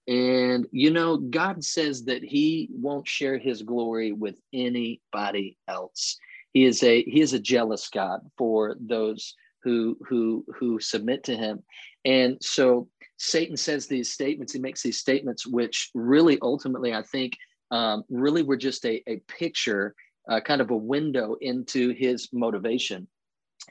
And, 0.06 0.66
you 0.72 0.90
know, 0.90 1.16
God 1.16 1.62
says 1.62 2.04
that 2.04 2.22
he 2.22 2.68
won't 2.72 3.06
share 3.06 3.38
his 3.38 3.62
glory 3.62 4.12
with 4.12 4.36
anybody 4.52 5.56
else. 5.68 6.18
He 6.52 6.64
is 6.64 6.82
a 6.82 7.02
he 7.02 7.20
is 7.20 7.34
a 7.34 7.38
jealous 7.38 7.88
God 7.88 8.20
for 8.36 8.76
those 8.80 9.34
who 9.62 9.98
who 10.08 10.44
who 10.58 10.80
submit 10.80 11.24
to 11.24 11.36
him. 11.36 11.62
And 12.04 12.38
so 12.40 12.88
Satan 13.18 13.56
says 13.56 13.86
these 13.86 14.12
statements, 14.12 14.52
he 14.52 14.60
makes 14.60 14.82
these 14.82 14.98
statements, 14.98 15.46
which 15.46 15.90
really 15.94 16.38
ultimately, 16.40 16.94
I 16.94 17.02
think, 17.02 17.36
um, 17.70 18.04
really 18.08 18.42
were 18.42 18.56
just 18.56 18.84
a, 18.86 19.02
a 19.08 19.20
picture, 19.28 19.94
uh, 20.30 20.40
kind 20.40 20.60
of 20.60 20.70
a 20.70 20.76
window 20.76 21.36
into 21.40 21.90
his 21.90 22.28
motivation. 22.32 23.08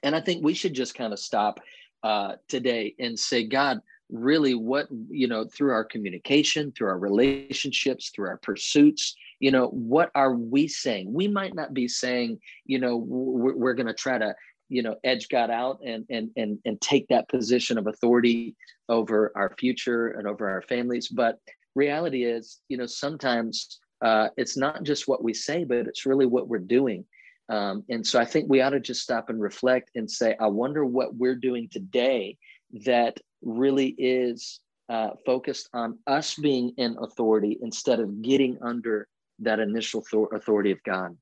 And 0.03 0.15
I 0.15 0.21
think 0.21 0.43
we 0.43 0.53
should 0.53 0.73
just 0.73 0.95
kind 0.95 1.13
of 1.13 1.19
stop 1.19 1.59
uh, 2.03 2.33
today 2.47 2.93
and 2.99 3.17
say, 3.17 3.45
God, 3.45 3.79
really 4.09 4.53
what, 4.53 4.87
you 5.09 5.27
know, 5.27 5.45
through 5.45 5.71
our 5.71 5.83
communication, 5.83 6.71
through 6.71 6.87
our 6.87 6.99
relationships, 6.99 8.09
through 8.09 8.27
our 8.27 8.37
pursuits, 8.37 9.15
you 9.39 9.51
know, 9.51 9.67
what 9.67 10.11
are 10.15 10.33
we 10.33 10.67
saying? 10.67 11.13
We 11.13 11.27
might 11.27 11.53
not 11.53 11.73
be 11.73 11.87
saying, 11.87 12.39
you 12.65 12.79
know, 12.79 12.97
we're, 12.97 13.55
we're 13.55 13.73
going 13.73 13.87
to 13.87 13.93
try 13.93 14.17
to 14.17 14.33
you 14.69 14.81
know 14.81 14.95
edge 15.03 15.29
god 15.29 15.49
out 15.49 15.79
and 15.85 16.05
and 16.09 16.29
and 16.35 16.59
and 16.65 16.79
take 16.81 17.07
that 17.07 17.29
position 17.29 17.77
of 17.77 17.87
authority 17.87 18.55
over 18.89 19.31
our 19.35 19.53
future 19.57 20.09
and 20.09 20.27
over 20.27 20.49
our 20.49 20.61
families 20.61 21.07
but 21.07 21.39
reality 21.75 22.23
is 22.23 22.59
you 22.67 22.77
know 22.77 22.85
sometimes 22.85 23.79
uh, 24.03 24.27
it's 24.37 24.55
not 24.55 24.83
just 24.83 25.07
what 25.07 25.23
we 25.23 25.33
say 25.33 25.63
but 25.63 25.87
it's 25.87 26.05
really 26.05 26.25
what 26.25 26.47
we're 26.47 26.59
doing 26.59 27.05
um, 27.49 27.83
and 27.89 28.05
so 28.05 28.19
i 28.19 28.25
think 28.25 28.49
we 28.49 28.61
ought 28.61 28.71
to 28.71 28.79
just 28.79 29.01
stop 29.01 29.29
and 29.29 29.41
reflect 29.41 29.89
and 29.95 30.09
say 30.09 30.35
i 30.39 30.47
wonder 30.47 30.85
what 30.85 31.15
we're 31.15 31.35
doing 31.35 31.67
today 31.71 32.37
that 32.85 33.17
really 33.41 33.95
is 33.97 34.59
uh, 34.89 35.11
focused 35.25 35.69
on 35.73 35.99
us 36.07 36.35
being 36.35 36.73
in 36.77 36.95
authority 37.01 37.57
instead 37.61 37.99
of 37.99 38.21
getting 38.21 38.57
under 38.61 39.07
that 39.39 39.59
initial 39.59 40.03
authority 40.31 40.71
of 40.71 40.81
god 40.83 41.15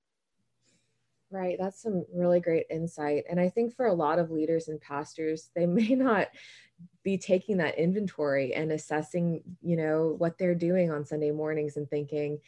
Right. 1.32 1.58
That's 1.60 1.82
some 1.82 2.06
really 2.14 2.40
great 2.40 2.66
insight. 2.70 3.26
And 3.30 3.40
I 3.40 3.50
think 3.50 3.76
for 3.76 3.88
a 3.88 3.94
lot 3.94 4.20
of 4.20 4.32
leaders 4.32 4.68
and 4.68 4.80
pastors, 4.80 5.50
they 5.56 5.66
may 5.66 5.90
not 5.96 6.28
be 7.04 7.18
taking 7.18 7.58
that 7.58 7.78
inventory 7.78 8.54
and 8.54 8.72
assessing, 8.72 9.42
you 9.62 9.76
know, 9.76 10.16
what 10.18 10.38
they're 10.38 10.56
doing 10.56 10.92
on 10.92 11.06
Sunday 11.06 11.32
mornings 11.32 11.78
and 11.78 11.90
thinking, 11.90 12.40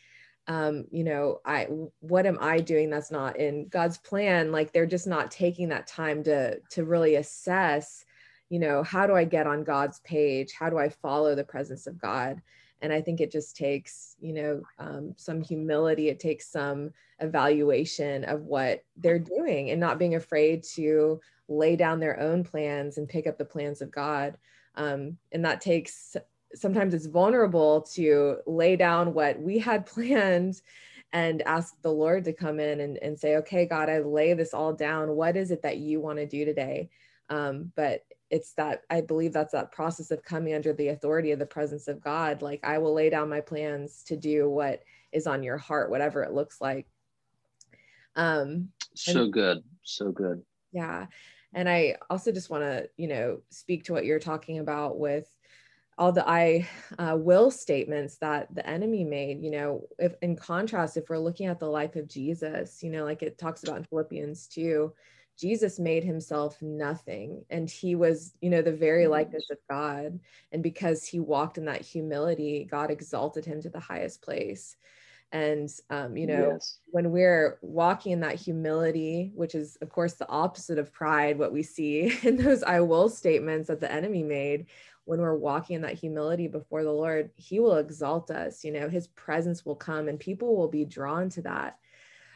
um, 0.48 0.86
you 0.92 1.04
know, 1.04 1.42
I 1.46 1.68
what 2.00 2.26
am 2.26 2.38
I 2.40 2.60
doing 2.60 2.90
that's 2.90 3.12
not 3.12 3.38
in 3.38 3.68
God's 3.68 3.98
plan? 3.98 4.54
Like 4.54 4.72
they're 4.72 4.86
just 4.86 5.08
not 5.08 5.32
taking 5.32 5.70
that 5.70 5.88
time 5.88 6.24
to 6.24 6.60
to 6.72 6.86
really 6.86 7.16
assess, 7.16 8.06
you 8.50 8.60
know, 8.60 8.84
how 8.84 9.08
do 9.08 9.14
I 9.14 9.26
get 9.26 9.48
on 9.48 9.64
God's 9.64 10.00
page? 10.02 10.54
How 10.54 10.70
do 10.70 10.78
I 10.78 10.90
follow 10.90 11.36
the 11.36 11.44
presence 11.44 11.88
of 11.88 12.00
God? 12.00 12.42
and 12.82 12.94
i 12.94 13.02
think 13.02 13.20
it 13.20 13.32
just 13.32 13.56
takes 13.56 14.16
you 14.20 14.34
know 14.34 14.62
um, 14.80 15.14
some 15.18 15.42
humility 15.42 16.10
it 16.10 16.20
takes 16.20 16.48
some 16.48 16.92
evaluation 17.20 18.24
of 18.26 18.42
what 18.44 18.84
they're 18.98 19.20
doing 19.20 19.72
and 19.72 19.80
not 19.80 20.00
being 20.00 20.16
afraid 20.16 20.64
to 20.64 21.20
lay 21.48 21.76
down 21.76 22.00
their 22.00 22.20
own 22.20 22.44
plans 22.44 22.98
and 22.98 23.10
pick 23.10 23.28
up 23.28 23.38
the 23.38 23.46
plans 23.46 23.82
of 23.82 23.92
god 23.92 24.38
um, 24.76 25.18
and 25.32 25.44
that 25.44 25.62
takes 25.62 26.16
sometimes 26.54 26.94
it's 26.94 27.08
vulnerable 27.08 27.82
to 27.82 28.38
lay 28.46 28.76
down 28.76 29.14
what 29.14 29.40
we 29.40 29.58
had 29.58 29.86
planned 29.94 30.62
and 31.14 31.42
ask 31.44 31.82
the 31.82 31.92
lord 31.92 32.26
to 32.26 32.34
come 32.34 32.60
in 32.60 32.82
and, 32.82 32.98
and 32.98 33.18
say 33.18 33.38
okay 33.38 33.66
god 33.66 33.90
i 33.90 34.00
lay 34.00 34.34
this 34.34 34.54
all 34.54 34.74
down 34.74 35.16
what 35.16 35.36
is 35.38 35.52
it 35.52 35.62
that 35.62 35.78
you 35.78 36.00
want 36.00 36.18
to 36.18 36.26
do 36.26 36.46
today 36.46 36.90
um, 37.30 37.74
but 37.76 38.06
it's 38.30 38.54
that 38.54 38.82
I 38.90 39.02
believe 39.02 39.34
that's 39.34 39.54
that 39.54 39.72
process 39.72 40.12
of 40.12 40.24
coming 40.24 40.54
under 40.54 40.74
the 40.74 40.90
authority 40.90 41.32
of 41.32 41.40
the 41.40 41.46
presence 41.46 41.88
of 41.88 42.02
God. 42.02 42.42
Like 42.42 42.60
I 42.64 42.78
will 42.78 42.94
lay 42.94 43.10
down 43.10 43.30
my 43.30 43.42
plans 43.42 44.04
to 44.08 44.18
do 44.18 44.50
what 44.50 44.84
is 45.12 45.28
on 45.28 45.44
your 45.44 45.58
heart, 45.58 45.90
whatever 45.90 46.24
it 46.24 46.34
looks 46.34 46.60
like. 46.60 46.88
Um, 48.16 48.70
so 48.96 49.24
and, 49.24 49.34
good, 49.34 49.64
so 49.84 50.12
good. 50.12 50.42
Yeah, 50.72 51.06
and 51.54 51.70
I 51.70 51.96
also 52.10 52.32
just 52.32 52.50
want 52.50 52.64
to, 52.64 52.90
you 52.98 53.08
know, 53.08 53.42
speak 53.50 53.86
to 53.86 53.94
what 53.94 54.06
you're 54.06 54.20
talking 54.20 54.60
about 54.60 55.00
with 55.00 55.34
all 55.98 56.12
the 56.12 56.28
I 56.28 56.68
uh, 57.00 57.18
will 57.18 57.50
statements 57.50 58.18
that 58.18 58.54
the 58.54 58.68
enemy 58.68 59.04
made. 59.04 59.42
You 59.42 59.52
know, 59.52 59.88
if 59.98 60.14
in 60.22 60.36
contrast, 60.36 60.98
if 60.98 61.10
we're 61.10 61.18
looking 61.18 61.48
at 61.48 61.60
the 61.60 61.70
life 61.70 61.96
of 61.96 62.08
Jesus, 62.08 62.84
you 62.84 62.92
know, 62.92 63.04
like 63.04 63.24
it 63.24 63.38
talks 63.38 63.64
about 63.64 63.78
in 63.78 63.84
Philippians 63.84 64.48
2, 64.48 64.94
Jesus 65.38 65.80
made 65.80 66.04
himself 66.04 66.62
nothing 66.62 67.46
and 67.50 67.70
he 67.70 67.96
was, 67.96 68.34
you 68.42 68.50
know, 68.50 68.62
the 68.62 68.72
very 68.72 69.04
mm-hmm. 69.04 69.12
likeness 69.12 69.50
of 69.52 69.58
God. 69.70 70.20
And 70.52 70.64
because 70.64 71.06
he 71.06 71.20
walked 71.20 71.58
in 71.58 71.66
that 71.66 71.82
humility, 71.82 72.68
God 72.70 72.90
exalted 72.90 73.46
him 73.46 73.62
to 73.62 73.70
the 73.70 73.80
highest 73.80 74.22
place. 74.22 74.76
And, 75.32 75.70
um, 75.90 76.16
you 76.16 76.26
know, 76.26 76.52
yes. 76.54 76.80
when 76.88 77.12
we're 77.12 77.60
walking 77.62 78.14
in 78.14 78.22
that 78.22 78.36
humility, 78.36 79.32
which 79.36 79.56
is, 79.56 79.78
of 79.82 79.90
course, 79.90 80.14
the 80.14 80.30
opposite 80.30 80.80
of 80.80 80.94
pride, 80.94 81.38
what 81.38 81.52
we 81.52 81.64
see 81.64 82.18
in 82.24 82.38
those 82.38 82.64
I 82.64 82.80
will 82.80 83.10
statements 83.10 83.68
that 83.68 83.82
the 83.82 83.92
enemy 83.92 84.24
made, 84.24 84.68
when 85.06 85.22
we're 85.22 85.36
walking 85.36 85.76
in 85.76 85.82
that 85.84 85.94
humility 86.00 86.48
before 86.48 86.84
the 86.84 86.92
Lord, 86.92 87.30
he 87.36 87.60
will 87.60 87.78
exalt 87.78 88.32
us. 88.32 88.64
You 88.64 88.72
know, 88.72 88.90
his 88.90 89.08
presence 89.08 89.66
will 89.66 89.76
come 89.76 90.08
and 90.08 90.20
people 90.20 90.56
will 90.56 90.68
be 90.68 90.84
drawn 90.84 91.30
to 91.30 91.42
that. 91.44 91.78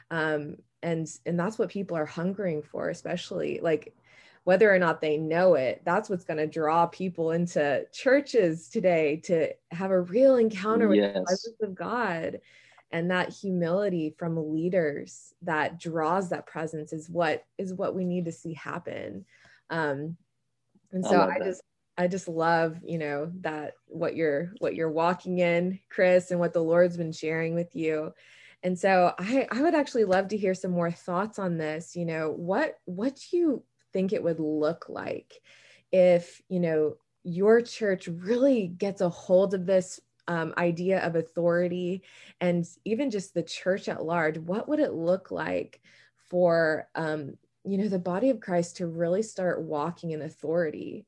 Um, 0.10 0.58
and 0.84 1.08
and 1.26 1.40
that's 1.40 1.58
what 1.58 1.70
people 1.70 1.96
are 1.96 2.06
hungering 2.06 2.62
for 2.62 2.90
especially 2.90 3.60
like 3.62 3.94
whether 4.44 4.74
or 4.74 4.80
not 4.80 5.02
they 5.02 5.18
know 5.18 5.54
it 5.54 5.82
that's 5.86 6.10
what's 6.10 6.24
going 6.24 6.38
to 6.38 6.48
draw 6.48 6.86
people 6.88 7.32
into 7.32 7.86
churches 7.94 8.70
today 8.70 9.18
to 9.24 9.50
have 9.72 9.92
a 9.92 10.02
real 10.02 10.38
encounter 10.38 10.88
with 10.88 10.98
yes. 10.98 11.14
the 11.14 11.22
presence 11.22 11.62
of 11.62 11.76
god. 11.76 12.42
And 12.94 13.10
that 13.10 13.32
humility 13.32 14.14
from 14.18 14.54
leaders 14.54 15.34
that 15.44 15.80
draws 15.80 16.28
that 16.30 16.46
presence 16.46 16.92
is 16.92 17.10
what 17.10 17.46
is 17.58 17.74
what 17.74 17.96
we 17.96 18.04
need 18.04 18.26
to 18.26 18.34
see 18.34 18.54
happen. 18.54 19.24
Um 19.70 20.18
and 20.92 21.06
so 21.06 21.22
i, 21.22 21.36
I 21.36 21.40
just 21.40 21.62
i 21.98 22.08
just 22.08 22.28
love 22.28 22.78
you 22.84 22.98
know 22.98 23.32
that 23.42 23.76
what 23.88 24.16
you're 24.16 24.54
what 24.60 24.76
you're 24.76 24.92
walking 24.92 25.40
in 25.40 25.80
chris 25.90 26.32
and 26.32 26.40
what 26.40 26.54
the 26.54 26.64
lord's 26.64 26.98
been 26.98 27.12
sharing 27.12 27.56
with 27.56 27.76
you 27.76 28.14
and 28.64 28.78
so 28.78 29.14
I, 29.18 29.48
I 29.52 29.62
would 29.62 29.76
actually 29.76 30.06
love 30.06 30.30
to 30.30 30.38
hear 30.38 30.54
some 30.54 30.72
more 30.72 30.92
thoughts 30.92 31.40
on 31.40 31.58
this. 31.58 31.96
You 31.96 32.06
know, 32.06 32.32
what 32.32 32.78
what 32.86 33.16
do 33.16 33.38
you 33.38 33.64
think 33.94 34.14
it 34.14 34.24
would 34.24 34.40
look 34.40 34.86
like 34.88 35.34
if, 35.92 36.42
you 36.48 36.60
know, 36.60 36.96
your 37.24 37.62
church 37.62 38.08
really 38.08 38.68
gets 38.68 39.02
a 39.02 39.10
hold 39.10 39.54
of 39.54 39.66
this 39.66 40.00
um, 40.28 40.54
idea 40.58 41.00
of 41.06 41.16
authority 41.16 42.04
and 42.40 42.66
even 42.86 43.12
just 43.12 43.34
the 43.34 43.44
church 43.44 43.90
at 43.90 44.04
large? 44.04 44.38
What 44.38 44.70
would 44.70 44.80
it 44.80 44.94
look 44.94 45.32
like 45.32 45.82
for 46.30 46.88
um, 46.96 47.34
you 47.64 47.78
know 47.78 47.90
the 47.90 48.00
body 48.00 48.30
of 48.30 48.40
Christ 48.40 48.78
to 48.78 48.88
really 48.88 49.24
start 49.24 49.62
walking 49.62 50.12
in 50.12 50.22
authority? 50.22 51.06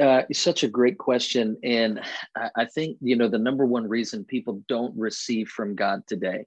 Uh, 0.00 0.22
such 0.32 0.62
a 0.62 0.68
great 0.68 0.98
question. 0.98 1.56
And 1.62 2.00
I, 2.36 2.50
I 2.56 2.64
think, 2.66 2.98
you 3.00 3.16
know, 3.16 3.28
the 3.28 3.38
number 3.38 3.66
one 3.66 3.88
reason 3.88 4.24
people 4.24 4.62
don't 4.68 4.96
receive 4.96 5.48
from 5.48 5.74
God 5.74 6.06
today, 6.06 6.46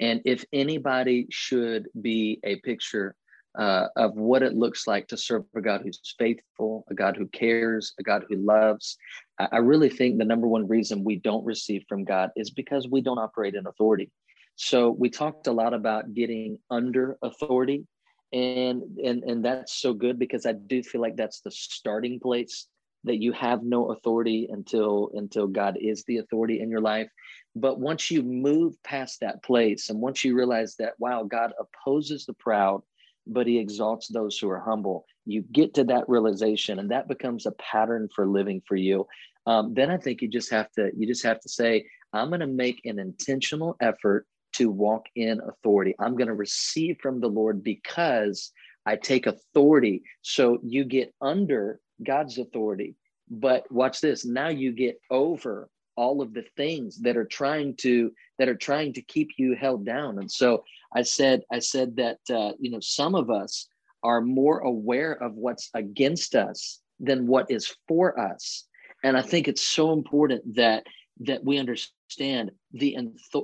and 0.00 0.20
if 0.24 0.44
anybody 0.52 1.26
should 1.30 1.88
be 2.00 2.40
a 2.44 2.56
picture 2.56 3.14
uh, 3.58 3.88
of 3.96 4.14
what 4.14 4.42
it 4.42 4.54
looks 4.54 4.86
like 4.86 5.06
to 5.08 5.16
serve 5.16 5.44
a 5.54 5.60
God 5.60 5.82
who's 5.82 6.00
faithful, 6.18 6.84
a 6.90 6.94
God 6.94 7.16
who 7.16 7.26
cares, 7.28 7.92
a 7.98 8.02
God 8.02 8.24
who 8.28 8.36
loves. 8.36 8.96
I, 9.38 9.48
I 9.52 9.56
really 9.58 9.90
think 9.90 10.18
the 10.18 10.24
number 10.24 10.46
one 10.46 10.66
reason 10.66 11.04
we 11.04 11.16
don't 11.16 11.44
receive 11.44 11.84
from 11.88 12.04
God 12.04 12.30
is 12.36 12.50
because 12.50 12.88
we 12.88 13.00
don't 13.00 13.18
operate 13.18 13.54
in 13.54 13.66
authority. 13.66 14.10
So 14.56 14.90
we 14.90 15.10
talked 15.10 15.46
a 15.46 15.52
lot 15.52 15.74
about 15.74 16.14
getting 16.14 16.58
under 16.70 17.16
authority 17.22 17.86
and 18.32 18.82
and 18.98 19.22
and 19.24 19.44
that's 19.44 19.74
so 19.74 19.92
good 19.92 20.18
because 20.18 20.46
i 20.46 20.52
do 20.52 20.82
feel 20.82 21.00
like 21.00 21.16
that's 21.16 21.40
the 21.40 21.50
starting 21.50 22.18
place 22.18 22.66
that 23.04 23.20
you 23.20 23.32
have 23.32 23.62
no 23.62 23.86
authority 23.92 24.48
until 24.50 25.10
until 25.14 25.46
god 25.46 25.76
is 25.80 26.04
the 26.04 26.18
authority 26.18 26.60
in 26.60 26.70
your 26.70 26.80
life. 26.80 27.08
But 27.54 27.80
once 27.80 28.10
you 28.10 28.22
move 28.22 28.82
past 28.82 29.20
that 29.20 29.42
place 29.42 29.90
and 29.90 30.00
once 30.00 30.24
you 30.24 30.34
realize 30.34 30.76
that 30.76 30.94
wow 30.98 31.24
god 31.24 31.52
opposes 31.58 32.24
the 32.24 32.32
proud 32.34 32.82
but 33.26 33.46
he 33.46 33.58
exalts 33.58 34.08
those 34.08 34.38
who 34.38 34.48
are 34.48 34.60
humble 34.60 35.04
you 35.24 35.42
get 35.52 35.74
to 35.74 35.84
that 35.84 36.08
realization 36.08 36.78
and 36.78 36.90
that 36.90 37.08
becomes 37.08 37.46
a 37.46 37.52
pattern 37.52 38.08
for 38.14 38.26
living 38.26 38.62
for 38.66 38.76
you. 38.76 39.06
Um, 39.46 39.74
then 39.74 39.90
I 39.90 39.96
think 39.96 40.22
you 40.22 40.28
just 40.28 40.50
have 40.50 40.70
to 40.72 40.90
you 40.96 41.06
just 41.06 41.24
have 41.24 41.40
to 41.40 41.48
say, 41.48 41.86
I'm 42.12 42.28
going 42.28 42.40
to 42.40 42.46
make 42.46 42.80
an 42.84 42.98
intentional 42.98 43.76
effort 43.80 44.26
to 44.52 44.70
walk 44.70 45.06
in 45.14 45.40
authority. 45.40 45.94
I'm 45.98 46.16
going 46.16 46.28
to 46.28 46.34
receive 46.34 46.96
from 47.00 47.20
the 47.20 47.28
Lord 47.28 47.62
because 47.62 48.52
I 48.86 48.96
take 48.96 49.26
authority. 49.26 50.02
So 50.22 50.58
you 50.62 50.84
get 50.84 51.14
under 51.20 51.80
God's 52.04 52.38
authority. 52.38 52.96
But 53.30 53.70
watch 53.70 54.00
this. 54.00 54.24
Now 54.24 54.48
you 54.48 54.72
get 54.72 55.00
over 55.10 55.68
all 55.96 56.22
of 56.22 56.32
the 56.34 56.44
things 56.56 56.98
that 57.00 57.16
are 57.16 57.24
trying 57.24 57.76
to 57.76 58.12
that 58.38 58.48
are 58.48 58.56
trying 58.56 58.92
to 58.94 59.02
keep 59.02 59.30
you 59.36 59.54
held 59.54 59.84
down. 59.84 60.18
And 60.18 60.30
so 60.30 60.64
I 60.94 61.02
said 61.02 61.42
I 61.52 61.58
said 61.58 61.96
that 61.96 62.18
uh, 62.30 62.52
you 62.58 62.70
know 62.70 62.80
some 62.80 63.14
of 63.14 63.30
us 63.30 63.68
are 64.02 64.20
more 64.20 64.60
aware 64.60 65.12
of 65.12 65.34
what's 65.34 65.70
against 65.74 66.34
us 66.34 66.80
than 66.98 67.26
what 67.26 67.50
is 67.50 67.74
for 67.88 68.18
us. 68.18 68.66
And 69.04 69.16
I 69.16 69.22
think 69.22 69.48
it's 69.48 69.62
so 69.62 69.92
important 69.92 70.56
that 70.56 70.84
that 71.20 71.44
we 71.44 71.58
understand 71.58 72.50
the 72.72 72.96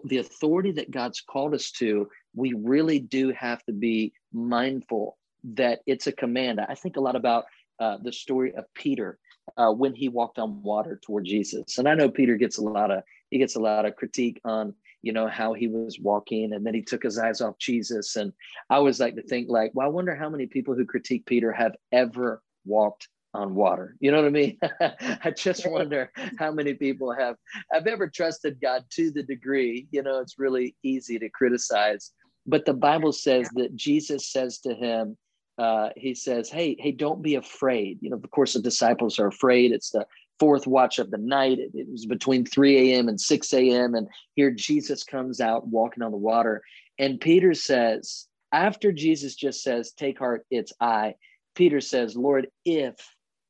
the 0.05 0.19
authority 0.19 0.73
that 0.73 0.91
God's 0.91 1.21
called 1.21 1.55
us 1.55 1.71
to. 1.73 2.09
We 2.35 2.55
really 2.55 2.99
do 2.99 3.33
have 3.33 3.65
to 3.65 3.73
be 3.73 4.13
mindful 4.33 5.17
that 5.45 5.81
it's 5.87 6.07
a 6.07 6.13
command. 6.13 6.61
I 6.61 6.75
think 6.75 6.97
a 6.97 7.01
lot 7.01 7.17
about 7.17 7.45
uh, 7.81 7.99
the 8.03 8.13
story 8.13 8.55
of 8.55 8.65
Peter 8.75 9.19
uh, 9.57 9.71
when 9.71 9.95
he 9.95 10.09
walked 10.09 10.39
on 10.39 10.63
water 10.63 11.01
toward 11.03 11.25
Jesus. 11.25 11.79
And 11.79 11.89
I 11.89 11.95
know 11.95 12.11
Peter 12.11 12.37
gets 12.37 12.59
a 12.59 12.63
lot 12.63 12.91
of 12.91 13.03
he 13.31 13.39
gets 13.39 13.57
a 13.57 13.61
lot 13.61 13.85
of 13.85 13.97
critique 13.97 14.41
on 14.45 14.75
you 15.03 15.13
know 15.13 15.29
how 15.29 15.53
he 15.53 15.69
was 15.69 15.99
walking 16.01 16.53
and 16.53 16.67
then 16.67 16.75
he 16.75 16.83
took 16.83 17.03
his 17.03 17.19
eyes 17.19 17.41
off 17.41 17.59
Jesus. 17.59 18.17
And 18.17 18.33
I 18.71 18.77
always 18.77 19.01
like 19.01 19.15
to 19.17 19.23
think 19.23 19.49
like, 19.49 19.73
well, 19.75 19.87
I 19.87 19.91
wonder 19.91 20.15
how 20.15 20.29
many 20.29 20.47
people 20.47 20.75
who 20.75 20.85
critique 20.85 21.27
Peter 21.27 21.53
have 21.53 21.77
ever 21.93 22.43
walked 22.65 23.09
on 23.35 23.55
water. 23.55 23.97
You 24.01 24.11
know 24.11 24.19
what 24.19 24.27
I 24.27 24.31
mean? 24.31 24.59
I 24.81 25.33
just 25.37 25.69
wonder 25.69 26.11
how 26.39 26.51
many 26.53 26.75
people 26.75 27.13
have 27.13 27.37
have 27.71 27.87
ever 27.87 28.09
trusted 28.09 28.61
God 28.61 28.85
to 28.93 29.11
the 29.11 29.23
degree. 29.23 29.87
You 29.91 30.03
know, 30.03 30.21
it's 30.21 30.39
really 30.39 30.75
easy 30.83 31.19
to 31.19 31.29
criticize, 31.29 32.13
but 32.47 32.65
the 32.65 32.75
Bible 32.75 33.13
says 33.13 33.49
that 33.55 33.77
Jesus 33.77 34.31
says 34.31 34.59
to 34.61 34.75
him, 34.75 35.17
uh, 35.59 35.91
he 35.97 36.15
says, 36.15 36.49
"Hey, 36.51 36.77
hey, 36.79 36.93
don't 36.93 37.23
be 37.23 37.35
afraid." 37.35 37.99
You 38.01 38.11
know, 38.11 38.17
of 38.17 38.31
course, 38.31 38.55
the 38.55 38.63
disciples 38.63 39.19
are 39.19 39.27
afraid. 39.27 39.73
It's 39.73 39.91
the 39.91 40.07
fourth 40.39 40.67
watch 40.67 40.99
of 40.99 41.11
the 41.11 41.19
night. 41.19 41.59
It, 41.59 41.71
it 41.75 41.89
was 41.91 42.07
between 42.07 42.45
3 42.45 42.93
a.m. 42.93 43.09
and 43.09 43.21
6 43.21 43.53
a.m. 43.55 43.95
And 43.95 44.09
here 44.35 44.51
Jesus 44.51 45.03
comes 45.05 45.41
out 45.41 45.67
walking 45.67 46.03
on 46.03 46.13
the 46.13 46.17
water. 46.17 46.63
And 46.99 47.21
Peter 47.21 47.55
says, 47.55 48.27
after 48.53 48.93
Jesus 48.93 49.35
just 49.35 49.63
says, 49.63 49.93
Take 49.93 50.19
heart, 50.19 50.47
it's 50.51 50.73
I, 50.81 51.15
Peter 51.55 51.81
says, 51.81 52.17
Lord, 52.17 52.49
if 52.65 52.95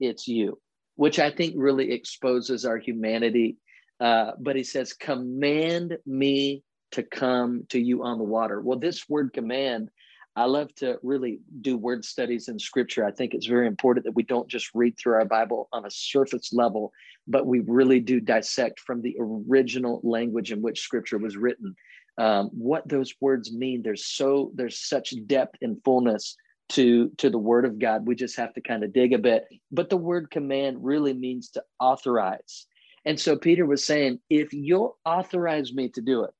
it's 0.00 0.28
you, 0.28 0.58
which 0.96 1.18
I 1.18 1.30
think 1.30 1.54
really 1.56 1.92
exposes 1.92 2.64
our 2.64 2.78
humanity. 2.78 3.56
Uh, 4.00 4.32
but 4.38 4.56
he 4.56 4.64
says, 4.64 4.92
Command 4.92 5.98
me 6.06 6.62
to 6.92 7.02
come 7.02 7.64
to 7.68 7.78
you 7.78 8.02
on 8.04 8.18
the 8.18 8.24
water. 8.24 8.60
Well, 8.60 8.78
this 8.78 9.08
word 9.08 9.32
command 9.32 9.90
I 10.38 10.44
love 10.44 10.72
to 10.76 11.00
really 11.02 11.40
do 11.62 11.76
word 11.76 12.04
studies 12.04 12.46
in 12.46 12.60
scripture. 12.60 13.04
I 13.04 13.10
think 13.10 13.34
it's 13.34 13.46
very 13.46 13.66
important 13.66 14.04
that 14.04 14.14
we 14.14 14.22
don't 14.22 14.46
just 14.46 14.70
read 14.72 14.96
through 14.96 15.14
our 15.14 15.24
Bible 15.24 15.68
on 15.72 15.84
a 15.84 15.90
surface 15.90 16.52
level, 16.52 16.92
but 17.26 17.46
we 17.46 17.58
really 17.66 17.98
do 17.98 18.20
dissect 18.20 18.78
from 18.78 19.02
the 19.02 19.16
original 19.18 20.00
language 20.04 20.52
in 20.52 20.62
which 20.62 20.80
scripture 20.80 21.18
was 21.18 21.36
written. 21.36 21.74
Um, 22.18 22.50
what 22.52 22.88
those 22.88 23.12
words 23.20 23.52
mean. 23.52 23.82
There's 23.82 24.06
so 24.06 24.52
there's 24.54 24.78
such 24.78 25.12
depth 25.26 25.56
and 25.60 25.82
fullness 25.84 26.36
to 26.70 27.10
to 27.18 27.30
the 27.30 27.38
word 27.38 27.64
of 27.64 27.78
God. 27.78 28.06
We 28.06 28.14
just 28.14 28.36
have 28.36 28.52
to 28.54 28.60
kind 28.60 28.84
of 28.84 28.92
dig 28.92 29.12
a 29.12 29.18
bit. 29.18 29.46
But 29.70 29.90
the 29.90 29.96
word 29.96 30.30
command 30.30 30.84
really 30.84 31.14
means 31.14 31.50
to 31.50 31.64
authorize. 31.80 32.66
And 33.04 33.18
so 33.18 33.36
Peter 33.36 33.64
was 33.64 33.84
saying, 33.84 34.20
if 34.28 34.52
you'll 34.52 34.98
authorize 35.04 35.72
me 35.72 35.88
to 35.90 36.02
do 36.02 36.24
it, 36.24 36.30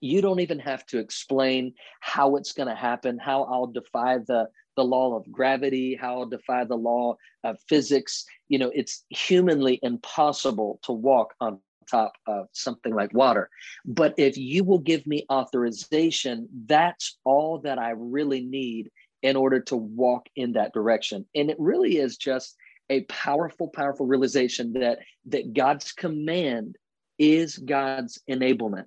you 0.00 0.22
don't 0.22 0.40
even 0.40 0.58
have 0.58 0.84
to 0.86 0.98
explain 0.98 1.74
how 2.00 2.36
it's 2.36 2.52
going 2.52 2.68
to 2.68 2.74
happen 2.74 3.18
how 3.18 3.42
i'll 3.44 3.66
defy 3.66 4.18
the 4.18 4.46
the 4.76 4.84
law 4.84 5.16
of 5.16 5.30
gravity 5.30 5.96
how 6.00 6.20
i'll 6.20 6.26
defy 6.26 6.64
the 6.64 6.76
law 6.76 7.14
of 7.44 7.58
physics 7.68 8.24
you 8.48 8.58
know 8.58 8.70
it's 8.74 9.04
humanly 9.10 9.78
impossible 9.82 10.78
to 10.82 10.92
walk 10.92 11.34
on 11.40 11.58
top 11.90 12.12
of 12.26 12.46
something 12.52 12.94
like 12.94 13.12
water 13.12 13.50
but 13.84 14.14
if 14.16 14.36
you 14.36 14.62
will 14.62 14.78
give 14.78 15.04
me 15.06 15.26
authorization 15.30 16.48
that's 16.66 17.18
all 17.24 17.58
that 17.58 17.78
i 17.78 17.90
really 17.90 18.42
need 18.42 18.90
in 19.22 19.36
order 19.36 19.60
to 19.60 19.76
walk 19.76 20.26
in 20.36 20.52
that 20.52 20.72
direction 20.72 21.26
and 21.34 21.50
it 21.50 21.56
really 21.58 21.98
is 21.98 22.16
just 22.16 22.56
a 22.88 23.02
powerful 23.02 23.68
powerful 23.68 24.06
realization 24.06 24.72
that 24.72 24.98
that 25.24 25.52
god's 25.52 25.92
command 25.92 26.76
is 27.18 27.58
god's 27.58 28.20
enablement 28.28 28.86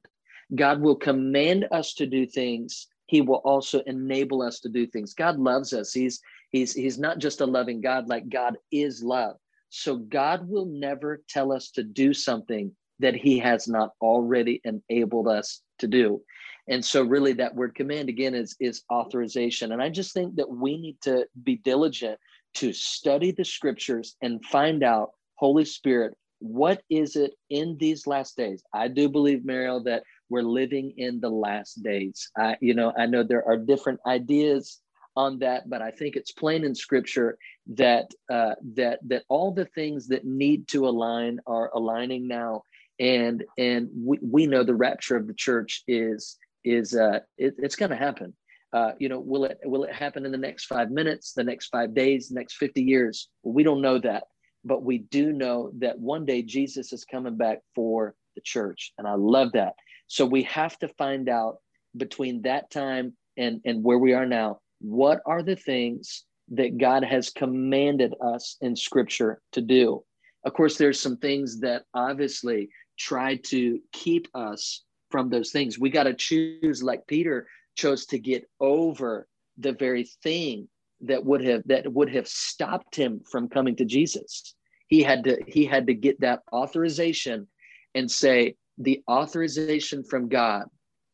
God 0.55 0.81
will 0.81 0.95
command 0.95 1.67
us 1.71 1.93
to 1.95 2.05
do 2.05 2.25
things. 2.25 2.87
He 3.07 3.21
will 3.21 3.41
also 3.43 3.79
enable 3.81 4.41
us 4.41 4.59
to 4.61 4.69
do 4.69 4.85
things. 4.87 5.13
God 5.13 5.39
loves 5.39 5.73
us. 5.73 5.93
He's 5.93 6.21
he's 6.51 6.73
he's 6.73 6.99
not 6.99 7.19
just 7.19 7.41
a 7.41 7.45
loving 7.45 7.81
God, 7.81 8.07
like 8.07 8.29
God 8.29 8.57
is 8.71 9.03
love. 9.03 9.37
So 9.69 9.95
God 9.95 10.47
will 10.47 10.65
never 10.65 11.23
tell 11.27 11.51
us 11.51 11.71
to 11.71 11.83
do 11.83 12.13
something 12.13 12.71
that 12.99 13.15
he 13.15 13.39
has 13.39 13.67
not 13.67 13.91
already 14.01 14.61
enabled 14.63 15.27
us 15.27 15.61
to 15.79 15.87
do. 15.87 16.21
And 16.67 16.83
so 16.83 17.03
really 17.03 17.33
that 17.33 17.55
word 17.55 17.75
command 17.75 18.09
again 18.09 18.33
is 18.35 18.55
is 18.59 18.83
authorization. 18.91 19.71
And 19.71 19.81
I 19.81 19.89
just 19.89 20.13
think 20.13 20.35
that 20.35 20.49
we 20.49 20.77
need 20.77 20.97
to 21.01 21.25
be 21.43 21.57
diligent 21.57 22.19
to 22.55 22.71
study 22.71 23.31
the 23.31 23.45
scriptures 23.45 24.15
and 24.21 24.43
find 24.45 24.83
out 24.83 25.11
Holy 25.35 25.65
Spirit, 25.65 26.15
what 26.39 26.83
is 26.89 27.15
it 27.15 27.33
in 27.49 27.77
these 27.79 28.05
last 28.05 28.37
days? 28.37 28.63
I 28.73 28.87
do 28.87 29.09
believe, 29.09 29.45
Mariel, 29.45 29.83
that 29.83 30.03
we're 30.29 30.41
living 30.41 30.93
in 30.97 31.19
the 31.19 31.29
last 31.29 31.81
days. 31.83 32.29
I, 32.37 32.57
you 32.61 32.73
know, 32.73 32.93
I 32.97 33.05
know 33.05 33.23
there 33.23 33.47
are 33.47 33.57
different 33.57 33.99
ideas 34.05 34.79
on 35.15 35.39
that, 35.39 35.69
but 35.69 35.81
I 35.81 35.91
think 35.91 36.15
it's 36.15 36.31
plain 36.31 36.63
in 36.63 36.75
Scripture 36.75 37.37
that 37.75 38.09
uh, 38.31 38.55
that 38.75 38.99
that 39.07 39.23
all 39.29 39.51
the 39.51 39.65
things 39.65 40.07
that 40.07 40.25
need 40.25 40.67
to 40.69 40.87
align 40.87 41.39
are 41.45 41.71
aligning 41.75 42.27
now, 42.27 42.63
and 42.99 43.43
and 43.57 43.89
we, 43.95 44.17
we 44.21 44.47
know 44.47 44.63
the 44.63 44.75
rapture 44.75 45.15
of 45.15 45.27
the 45.27 45.33
church 45.33 45.83
is 45.87 46.37
is 46.63 46.95
uh, 46.95 47.19
it, 47.37 47.55
it's 47.57 47.75
going 47.75 47.91
to 47.91 47.95
happen. 47.95 48.33
Uh, 48.71 48.93
you 48.99 49.07
know, 49.07 49.19
will 49.19 49.45
it 49.45 49.59
will 49.65 49.83
it 49.83 49.93
happen 49.93 50.25
in 50.25 50.31
the 50.31 50.37
next 50.37 50.65
five 50.65 50.89
minutes, 50.89 51.33
the 51.33 51.43
next 51.43 51.67
five 51.67 51.93
days, 51.93 52.29
the 52.29 52.35
next 52.35 52.55
fifty 52.55 52.81
years? 52.81 53.29
We 53.43 53.63
don't 53.63 53.81
know 53.81 53.99
that, 53.99 54.23
but 54.63 54.83
we 54.83 54.97
do 54.97 55.31
know 55.31 55.71
that 55.79 55.99
one 55.99 56.25
day 56.25 56.41
Jesus 56.41 56.91
is 56.91 57.05
coming 57.05 57.37
back 57.37 57.59
for 57.75 58.15
the 58.35 58.41
church, 58.41 58.91
and 58.97 59.07
I 59.07 59.13
love 59.13 59.51
that. 59.53 59.73
So 60.07 60.25
we 60.25 60.43
have 60.43 60.77
to 60.79 60.87
find 60.87 61.29
out 61.29 61.57
between 61.95 62.41
that 62.43 62.71
time 62.71 63.13
and, 63.37 63.61
and 63.65 63.83
where 63.83 63.99
we 63.99 64.13
are 64.13 64.25
now, 64.25 64.59
what 64.79 65.21
are 65.25 65.43
the 65.43 65.55
things 65.55 66.23
that 66.49 66.77
God 66.77 67.03
has 67.03 67.29
commanded 67.29 68.13
us 68.21 68.57
in 68.61 68.75
scripture 68.75 69.41
to 69.53 69.61
do? 69.61 70.03
Of 70.45 70.53
course, 70.53 70.77
there's 70.77 70.99
some 70.99 71.17
things 71.17 71.59
that 71.61 71.83
obviously 71.93 72.69
try 72.99 73.37
to 73.45 73.79
keep 73.91 74.27
us 74.35 74.83
from 75.13 75.29
those 75.29 75.51
things. 75.51 75.77
We 75.77 75.91
got 75.91 76.05
to 76.05 76.15
choose, 76.15 76.81
like 76.81 77.05
Peter 77.05 77.47
chose 77.75 78.07
to 78.07 78.17
get 78.17 78.49
over 78.59 79.27
the 79.59 79.73
very 79.73 80.05
thing 80.23 80.67
that 81.01 81.23
would 81.23 81.45
have 81.45 81.61
that 81.67 81.93
would 81.93 82.09
have 82.09 82.27
stopped 82.27 82.95
him 82.95 83.21
from 83.31 83.47
coming 83.47 83.75
to 83.75 83.85
Jesus. 83.85 84.55
He 84.87 85.03
had 85.03 85.23
to 85.25 85.37
he 85.45 85.65
had 85.65 85.85
to 85.85 85.93
get 85.93 86.21
that 86.21 86.39
authorization 86.51 87.47
and 87.93 88.09
say, 88.09 88.55
the 88.79 89.03
authorization 89.07 90.03
from 90.03 90.29
God 90.29 90.63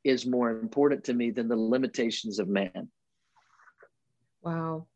is 0.06 0.26
more 0.26 0.50
important 0.50 1.04
to 1.04 1.14
me 1.14 1.32
than 1.32 1.50
the 1.50 1.58
limitations 1.58 2.40
of 2.40 2.48
man. 2.48 2.88
Wow. 4.42 4.88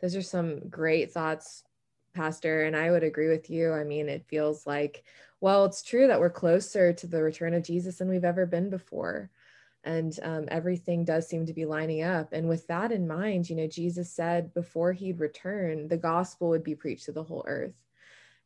Those 0.00 0.16
are 0.16 0.22
some 0.22 0.68
great 0.68 1.12
thoughts, 1.12 1.62
Pastor. 2.14 2.64
And 2.64 2.76
I 2.76 2.90
would 2.90 3.02
agree 3.02 3.28
with 3.28 3.50
you. 3.50 3.72
I 3.72 3.84
mean, 3.84 4.08
it 4.08 4.26
feels 4.26 4.66
like, 4.66 5.04
well, 5.40 5.64
it's 5.64 5.82
true 5.82 6.06
that 6.08 6.20
we're 6.20 6.30
closer 6.30 6.92
to 6.92 7.06
the 7.06 7.22
return 7.22 7.54
of 7.54 7.62
Jesus 7.62 7.98
than 7.98 8.08
we've 8.08 8.24
ever 8.24 8.46
been 8.46 8.70
before. 8.70 9.30
And 9.84 10.18
um, 10.22 10.46
everything 10.48 11.04
does 11.04 11.28
seem 11.28 11.46
to 11.46 11.54
be 11.54 11.64
lining 11.64 12.02
up. 12.02 12.32
And 12.32 12.48
with 12.48 12.66
that 12.66 12.90
in 12.92 13.06
mind, 13.06 13.48
you 13.48 13.56
know, 13.56 13.68
Jesus 13.68 14.10
said 14.10 14.52
before 14.52 14.92
he'd 14.92 15.20
return, 15.20 15.88
the 15.88 15.96
gospel 15.96 16.48
would 16.48 16.64
be 16.64 16.74
preached 16.74 17.04
to 17.06 17.12
the 17.12 17.22
whole 17.22 17.44
earth. 17.46 17.74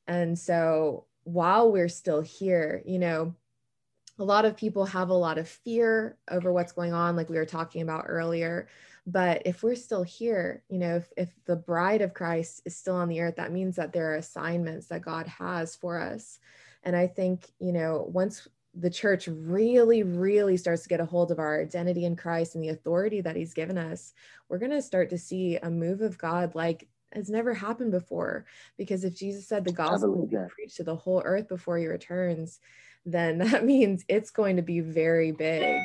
And 0.07 0.39
so 0.39 1.07
while 1.25 1.73
we're 1.73 1.89
still 1.89 2.21
here, 2.21 2.83
you 2.85 2.99
know, 2.99 3.35
a 4.19 4.25
lot 4.25 4.45
of 4.45 4.57
people 4.57 4.85
have 4.85 5.09
a 5.09 5.15
lot 5.15 5.39
of 5.39 5.49
fear 5.49 6.17
over 6.31 6.53
what's 6.53 6.73
going 6.73 6.93
on, 6.93 7.17
like 7.17 7.31
we 7.31 7.37
were 7.37 7.47
talking 7.47 7.83
about 7.83 8.05
earlier. 8.07 8.69
But 9.07 9.43
if 9.45 9.63
we're 9.63 9.75
still 9.75 10.05
here, 10.05 10.63
you 10.69 10.79
know, 10.79 10.97
if, 10.97 11.13
if 11.17 11.29
the 11.45 11.57
bride 11.57 12.03
of 12.03 12.15
Christ 12.15 12.63
is 12.65 12.77
still 12.77 12.95
on 12.95 13.09
the 13.09 13.21
earth, 13.21 13.37
that 13.37 13.53
means 13.53 13.77
that 13.77 13.93
there 13.93 14.13
are 14.13 14.17
assignments 14.17 14.87
that 14.87 15.03
God 15.03 15.27
has 15.27 15.75
for 15.75 15.99
us. 15.99 16.39
And 16.85 16.95
I 16.95 17.09
think, 17.09 17.51
you 17.59 17.73
know, 17.73 18.09
once 18.13 18.47
the 18.75 18.91
church 18.91 19.27
really, 19.27 20.03
really 20.03 20.57
starts 20.57 20.83
to 20.85 20.89
get 20.89 21.01
a 21.01 21.05
hold 21.05 21.31
of 21.31 21.39
our 21.39 21.61
identity 21.61 22.05
in 22.05 22.17
Christ 22.17 22.55
and 22.55 22.63
the 22.63 22.71
authority 22.71 23.21
that 23.21 23.37
He's 23.37 23.55
given 23.55 23.77
us, 23.77 24.15
we're 24.49 24.59
going 24.59 24.71
to 24.71 24.81
start 24.81 25.11
to 25.11 25.19
see 25.19 25.57
a 25.57 25.71
move 25.71 26.01
of 26.01 26.17
God 26.17 26.55
like 26.55 26.89
has 27.13 27.29
never 27.29 27.53
happened 27.53 27.91
before. 27.91 28.47
Because 28.79 29.05
if 29.05 29.15
Jesus 29.15 29.47
said 29.47 29.65
the 29.65 29.73
gospel 29.73 30.15
will 30.15 30.27
be 30.27 30.37
preached 30.49 30.77
to 30.77 30.85
the 30.85 30.97
whole 30.97 31.23
earth 31.25 31.49
before 31.49 31.77
he 31.77 31.87
returns, 31.87 32.61
then 33.05 33.39
that 33.51 33.65
means 33.65 34.05
it's 34.09 34.31
going 34.31 34.57
to 34.57 34.63
be 34.63 34.81
very 34.81 35.33
big 35.33 35.83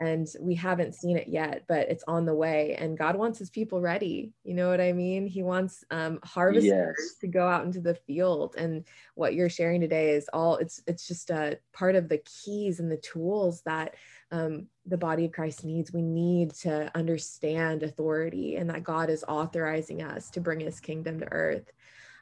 and 0.00 0.28
we 0.40 0.54
haven't 0.54 0.94
seen 0.94 1.16
it 1.16 1.28
yet 1.28 1.64
but 1.68 1.88
it's 1.88 2.04
on 2.08 2.24
the 2.24 2.34
way 2.34 2.74
and 2.78 2.98
god 2.98 3.14
wants 3.14 3.38
his 3.38 3.50
people 3.50 3.80
ready 3.80 4.32
you 4.42 4.54
know 4.54 4.68
what 4.68 4.80
i 4.80 4.92
mean? 4.92 5.26
He 5.26 5.42
wants 5.42 5.84
um, 5.90 6.18
harvesters 6.24 6.96
yes. 6.98 7.14
to 7.20 7.28
go 7.28 7.46
out 7.46 7.64
into 7.64 7.80
the 7.80 7.94
field 7.94 8.54
and 8.56 8.84
what 9.14 9.34
you're 9.34 9.48
sharing 9.48 9.80
today 9.80 10.10
is 10.10 10.28
all 10.32 10.56
it's 10.56 10.82
it's 10.86 11.06
just 11.06 11.30
a 11.30 11.58
part 11.72 11.94
of 11.94 12.08
the 12.08 12.18
keys 12.18 12.80
and 12.80 12.90
the 12.90 12.96
tools 12.96 13.62
that 13.62 13.94
um, 14.32 14.66
the 14.86 14.96
body 14.96 15.24
of 15.24 15.32
christ 15.32 15.64
needs. 15.64 15.92
We 15.92 16.02
need 16.02 16.52
to 16.62 16.90
understand 16.96 17.82
authority 17.82 18.56
and 18.56 18.70
that 18.70 18.82
god 18.82 19.10
is 19.10 19.24
authorizing 19.28 20.02
us 20.02 20.30
to 20.30 20.40
bring 20.40 20.60
his 20.60 20.80
kingdom 20.80 21.20
to 21.20 21.32
earth 21.32 21.70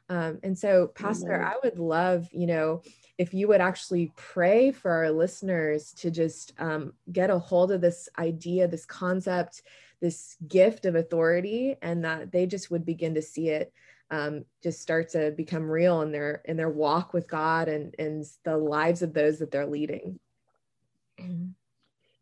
um, 0.09 0.39
and 0.43 0.57
so, 0.57 0.87
Pastor, 0.87 1.35
Amen. 1.35 1.47
I 1.47 1.55
would 1.63 1.79
love, 1.79 2.27
you 2.31 2.47
know, 2.47 2.81
if 3.17 3.33
you 3.33 3.47
would 3.47 3.61
actually 3.61 4.11
pray 4.15 4.71
for 4.71 4.91
our 4.91 5.11
listeners 5.11 5.91
to 5.93 6.09
just 6.09 6.53
um, 6.57 6.93
get 7.11 7.29
a 7.29 7.37
hold 7.37 7.71
of 7.71 7.81
this 7.81 8.09
idea, 8.17 8.67
this 8.67 8.85
concept, 8.85 9.61
this 10.01 10.35
gift 10.47 10.85
of 10.85 10.95
authority, 10.95 11.75
and 11.81 12.03
that 12.05 12.31
they 12.31 12.45
just 12.45 12.71
would 12.71 12.85
begin 12.85 13.13
to 13.15 13.21
see 13.21 13.49
it 13.49 13.71
um, 14.11 14.45
just 14.63 14.81
start 14.81 15.09
to 15.09 15.31
become 15.31 15.69
real 15.69 16.01
in 16.01 16.11
their 16.11 16.41
in 16.45 16.57
their 16.57 16.69
walk 16.69 17.13
with 17.13 17.27
God 17.27 17.67
and 17.67 17.95
and 17.99 18.25
the 18.43 18.57
lives 18.57 19.01
of 19.01 19.13
those 19.13 19.39
that 19.39 19.51
they're 19.51 19.67
leading. 19.67 20.19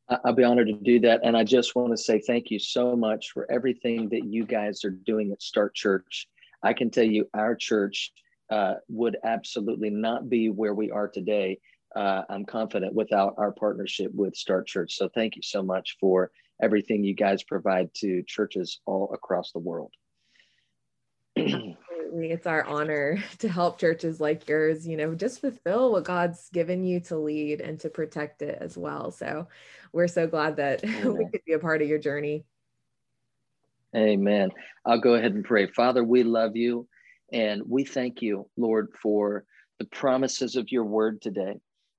I'll 0.10 0.34
be 0.34 0.44
honored 0.44 0.68
to 0.68 0.74
do 0.74 1.02
that. 1.02 1.22
And 1.24 1.36
I 1.36 1.44
just 1.44 1.76
want 1.76 1.92
to 1.92 1.98
say 1.98 2.20
thank 2.20 2.50
you 2.50 2.60
so 2.60 2.96
much 2.96 3.32
for 3.32 3.50
everything 3.52 4.08
that 4.10 4.24
you 4.24 4.46
guys 4.46 4.86
are 4.86 4.90
doing 4.90 5.32
at 5.32 5.42
Start 5.42 5.76
Church. 5.76 6.28
I 6.64 6.74
can 6.74 6.90
tell 6.90 7.04
you, 7.04 7.28
our 7.34 7.56
church 7.56 8.12
uh, 8.50 8.76
would 8.90 9.18
absolutely 9.24 9.90
not 9.90 10.30
be 10.30 10.50
where 10.50 10.74
we 10.74 10.92
are 10.92 11.08
today. 11.08 11.60
Uh, 11.96 12.24
I'm 12.30 12.46
confident 12.46 12.94
without 12.94 13.36
our 13.38 13.52
partnership 13.52 14.12
with 14.14 14.36
Start 14.36 14.68
Church. 14.68 14.96
So 14.96 15.10
thank 15.14 15.36
you 15.36 15.42
so 15.42 15.64
much 15.64 15.98
for 16.00 16.32
everything 16.62 17.04
you 17.04 17.14
guys 17.14 17.44
provide 17.44 17.94
to 17.96 18.24
churches 18.24 18.80
all 18.86 19.12
across 19.14 19.52
the 19.52 19.60
world. 19.60 19.94
Absolutely. 21.38 22.32
It's 22.32 22.48
our 22.48 22.64
honor 22.64 23.18
to 23.40 23.50
help 23.50 23.80
churches 23.80 24.20
like 24.20 24.48
yours, 24.48 24.88
you 24.88 24.98
know, 24.98 25.14
just 25.16 25.42
fulfill 25.42 25.92
what 25.92 26.04
God's 26.04 26.50
given 26.50 26.84
you 26.84 27.00
to 27.02 27.18
lead 27.18 27.62
and 27.62 27.80
to 27.82 27.90
protect 27.90 28.42
it 28.42 28.58
as 28.60 28.78
well. 28.78 29.12
So 29.12 29.48
we're 29.94 30.08
so 30.08 30.28
glad 30.28 30.58
that 30.58 30.84
we 31.04 31.28
could 31.32 31.42
be 31.46 31.54
a 31.54 31.60
part 31.60 31.82
of 31.82 31.88
your 31.88 32.00
journey. 32.00 32.46
Amen. 33.98 34.52
I'll 34.86 35.02
go 35.02 35.16
ahead 35.16 35.34
and 35.34 35.44
pray. 35.44 35.66
Father, 35.66 36.04
we 36.04 36.22
love 36.22 36.56
you 36.56 36.88
and 37.34 37.64
we 37.68 37.84
thank 37.84 38.22
you, 38.22 38.48
Lord, 38.56 38.90
for 39.02 39.44
the 39.80 39.86
promises 39.86 40.56
of 40.56 40.72
your 40.72 40.84
word 40.84 41.20
today. 41.20 41.56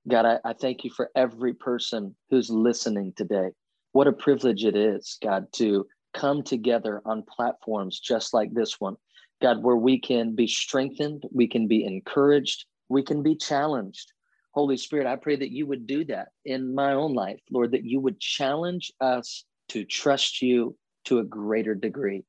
God, 0.07 0.25
I, 0.25 0.39
I 0.45 0.53
thank 0.53 0.85
you 0.85 0.91
for 0.91 1.09
every 1.13 1.53
person 1.53 2.15
who's 2.29 2.49
listening 2.49 3.11
today. 3.17 3.49
What 3.91 4.07
a 4.07 4.13
privilege 4.13 4.63
it 4.63 4.77
is, 4.77 5.17
God, 5.21 5.47
to 5.55 5.85
come 6.13 6.41
together 6.41 7.01
on 7.03 7.23
platforms 7.29 7.99
just 7.99 8.33
like 8.33 8.53
this 8.53 8.79
one. 8.79 8.95
God, 9.41 9.61
where 9.61 9.75
we 9.75 9.99
can 9.99 10.35
be 10.35 10.47
strengthened, 10.47 11.23
we 11.33 11.49
can 11.49 11.67
be 11.67 11.83
encouraged, 11.83 12.65
we 12.87 13.03
can 13.03 13.21
be 13.23 13.35
challenged. 13.35 14.13
Holy 14.51 14.77
Spirit, 14.77 15.05
I 15.05 15.17
pray 15.17 15.35
that 15.35 15.51
you 15.51 15.67
would 15.67 15.85
do 15.85 16.05
that 16.05 16.29
in 16.45 16.73
my 16.73 16.93
own 16.93 17.13
life, 17.13 17.41
Lord, 17.51 17.71
that 17.71 17.85
you 17.85 17.99
would 17.99 18.21
challenge 18.21 18.91
us 19.01 19.43
to 19.69 19.83
trust 19.83 20.41
you 20.41 20.77
to 21.05 21.19
a 21.19 21.23
greater 21.23 21.75
degree. 21.75 22.23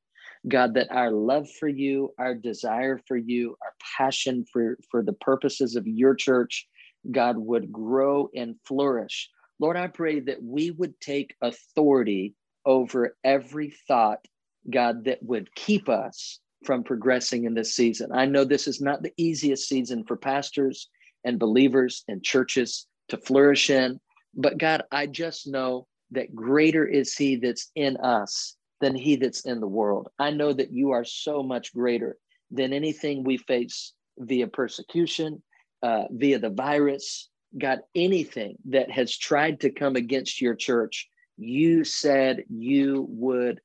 God, 0.47 0.73
that 0.73 0.91
our 0.91 1.11
love 1.11 1.47
for 1.59 1.67
you, 1.67 2.13
our 2.17 2.33
desire 2.33 2.99
for 3.07 3.17
you, 3.17 3.55
our 3.63 3.73
passion 3.97 4.45
for, 4.51 4.77
for 4.89 5.03
the 5.03 5.13
purposes 5.13 5.75
of 5.75 5.85
your 5.87 6.15
church, 6.15 6.67
God, 7.09 7.37
would 7.37 7.71
grow 7.71 8.29
and 8.35 8.55
flourish. 8.65 9.29
Lord, 9.59 9.77
I 9.77 9.87
pray 9.87 10.19
that 10.21 10.41
we 10.41 10.71
would 10.71 10.99
take 10.99 11.35
authority 11.41 12.33
over 12.65 13.15
every 13.23 13.73
thought, 13.87 14.25
God, 14.69 15.05
that 15.05 15.21
would 15.21 15.53
keep 15.53 15.89
us 15.89 16.39
from 16.65 16.83
progressing 16.83 17.45
in 17.45 17.53
this 17.53 17.75
season. 17.75 18.11
I 18.13 18.25
know 18.25 18.43
this 18.43 18.67
is 18.67 18.81
not 18.81 19.03
the 19.03 19.13
easiest 19.17 19.67
season 19.67 20.03
for 20.07 20.15
pastors 20.15 20.89
and 21.23 21.39
believers 21.39 22.03
and 22.07 22.23
churches 22.23 22.87
to 23.09 23.17
flourish 23.17 23.69
in, 23.69 23.99
but 24.35 24.57
God, 24.57 24.83
I 24.91 25.07
just 25.07 25.47
know 25.47 25.87
that 26.11 26.35
greater 26.35 26.85
is 26.85 27.15
He 27.15 27.35
that's 27.35 27.71
in 27.75 27.97
us 27.97 28.55
than 28.81 28.95
he 28.95 29.15
that's 29.15 29.45
in 29.45 29.59
the 29.59 29.67
world. 29.67 30.09
I 30.19 30.31
know 30.31 30.51
that 30.51 30.71
you 30.71 30.91
are 30.91 31.05
so 31.05 31.41
much 31.43 31.73
greater 31.73 32.17
than 32.49 32.73
anything 32.73 33.23
we 33.23 33.37
face 33.37 33.93
via 34.17 34.47
persecution, 34.47 35.41
uh, 35.81 36.05
via 36.11 36.39
the 36.39 36.49
virus, 36.49 37.29
God, 37.57 37.79
anything 37.95 38.57
that 38.69 38.91
has 38.91 39.17
tried 39.17 39.61
to 39.61 39.71
come 39.71 39.95
against 39.95 40.41
your 40.41 40.55
church. 40.55 41.07
You 41.37 41.83
said 41.83 42.43
you 42.49 43.05
would 43.09 43.61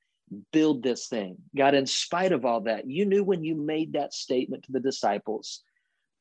build 0.52 0.82
this 0.82 1.08
thing. 1.08 1.36
God, 1.56 1.74
in 1.74 1.86
spite 1.86 2.32
of 2.32 2.44
all 2.44 2.62
that, 2.62 2.88
you 2.88 3.06
knew 3.06 3.22
when 3.22 3.44
you 3.44 3.54
made 3.54 3.92
that 3.92 4.12
statement 4.12 4.64
to 4.64 4.72
the 4.72 4.80
disciples 4.80 5.62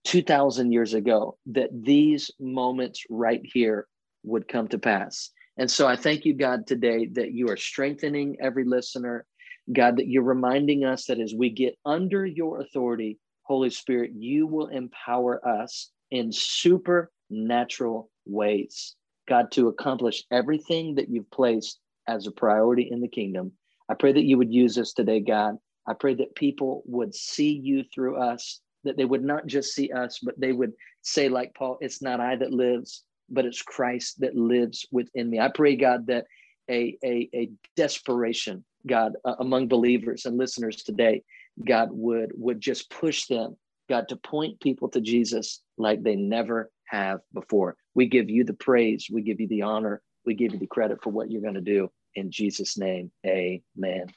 2,000 0.06 0.72
years 0.72 0.94
ago 0.94 1.38
that 1.48 1.70
these 1.74 2.30
moments 2.40 3.04
right 3.10 3.42
here 3.44 3.88
would 4.24 4.48
come 4.48 4.68
to 4.68 4.78
pass. 4.78 5.32
And 5.58 5.70
so 5.72 5.88
I 5.88 5.96
thank 5.96 6.26
you, 6.26 6.34
God, 6.34 6.68
today 6.68 7.08
that 7.14 7.32
you 7.32 7.50
are 7.50 7.58
strengthening 7.58 8.38
every 8.42 8.66
listener. 8.66 9.26
God, 9.72 9.98
that 9.98 10.08
you're 10.08 10.24
reminding 10.24 10.84
us 10.84 11.06
that 11.06 11.20
as 11.20 11.34
we 11.34 11.50
get 11.50 11.78
under 11.86 12.26
your 12.26 12.62
authority, 12.62 13.18
Holy 13.44 13.70
Spirit, 13.70 14.12
you 14.14 14.48
will 14.48 14.68
empower 14.68 15.46
us 15.48 15.92
in 16.12 16.32
supernatural 16.32 18.10
ways, 18.26 18.96
God, 19.28 19.52
to 19.54 19.68
accomplish 19.68 20.24
everything 20.32 20.96
that 20.96 21.10
you've 21.10 21.32
placed 21.32 21.80
as 22.08 22.28
a 22.28 22.32
priority 22.32 22.90
in 22.92 23.02
the 23.02 23.08
kingdom. 23.08 23.52
I 23.90 23.94
pray 23.94 24.12
that 24.14 24.26
you 24.26 24.38
would 24.38 24.54
use 24.54 24.78
us 24.78 24.94
today, 24.94 25.20
God. 25.20 25.58
I 25.88 25.94
pray 25.94 26.16
that 26.16 26.36
people 26.36 26.84
would 26.86 27.14
see 27.14 27.52
you 27.52 27.84
through 27.94 28.18
us, 28.18 28.62
that 28.84 28.98
they 28.98 29.06
would 29.06 29.24
not 29.24 29.46
just 29.46 29.74
see 29.74 29.92
us, 29.92 30.20
but 30.22 30.40
they 30.40 30.52
would 30.52 30.74
say, 31.02 31.30
like 31.30 31.54
Paul, 31.56 31.78
it's 31.82 32.02
not 32.02 32.20
I 32.20 32.36
that 32.36 32.52
lives, 32.52 33.04
but 33.30 33.46
it's 33.46 33.62
Christ 33.62 34.20
that 34.22 34.36
lives 34.36 34.86
within 34.92 35.30
me. 35.30 35.40
I 35.40 35.50
pray, 35.50 35.76
God, 35.76 36.08
that 36.08 36.26
a, 36.70 36.98
a, 37.04 37.30
a 37.34 37.50
desperation, 37.76 38.64
God, 38.88 39.14
uh, 39.24 39.36
among 39.40 39.68
believers 39.68 40.26
and 40.26 40.38
listeners 40.38 40.84
today, 40.84 41.24
God 41.64 41.90
would 41.92 42.32
would 42.36 42.60
just 42.60 42.90
push 42.90 43.26
them, 43.26 43.56
God, 43.90 44.10
to 44.10 44.16
point 44.16 44.60
people 44.60 44.90
to 44.90 45.02
Jesus 45.02 45.62
like 45.78 46.04
they 46.04 46.16
never 46.16 46.70
have 46.86 47.20
before. 47.34 47.78
We 47.94 48.08
give 48.08 48.30
you 48.30 48.44
the 48.44 48.54
praise, 48.54 49.08
we 49.12 49.22
give 49.22 49.40
you 49.40 49.48
the 49.48 49.62
honor, 49.62 50.02
we 50.26 50.34
give 50.34 50.54
you 50.54 50.60
the 50.60 50.68
credit 50.68 51.02
for 51.02 51.12
what 51.12 51.32
you're 51.32 51.42
going 51.42 51.54
to 51.56 51.62
do. 51.62 51.90
In 52.16 52.32
Jesus' 52.32 52.78
name, 52.78 53.12
amen. 53.26 54.08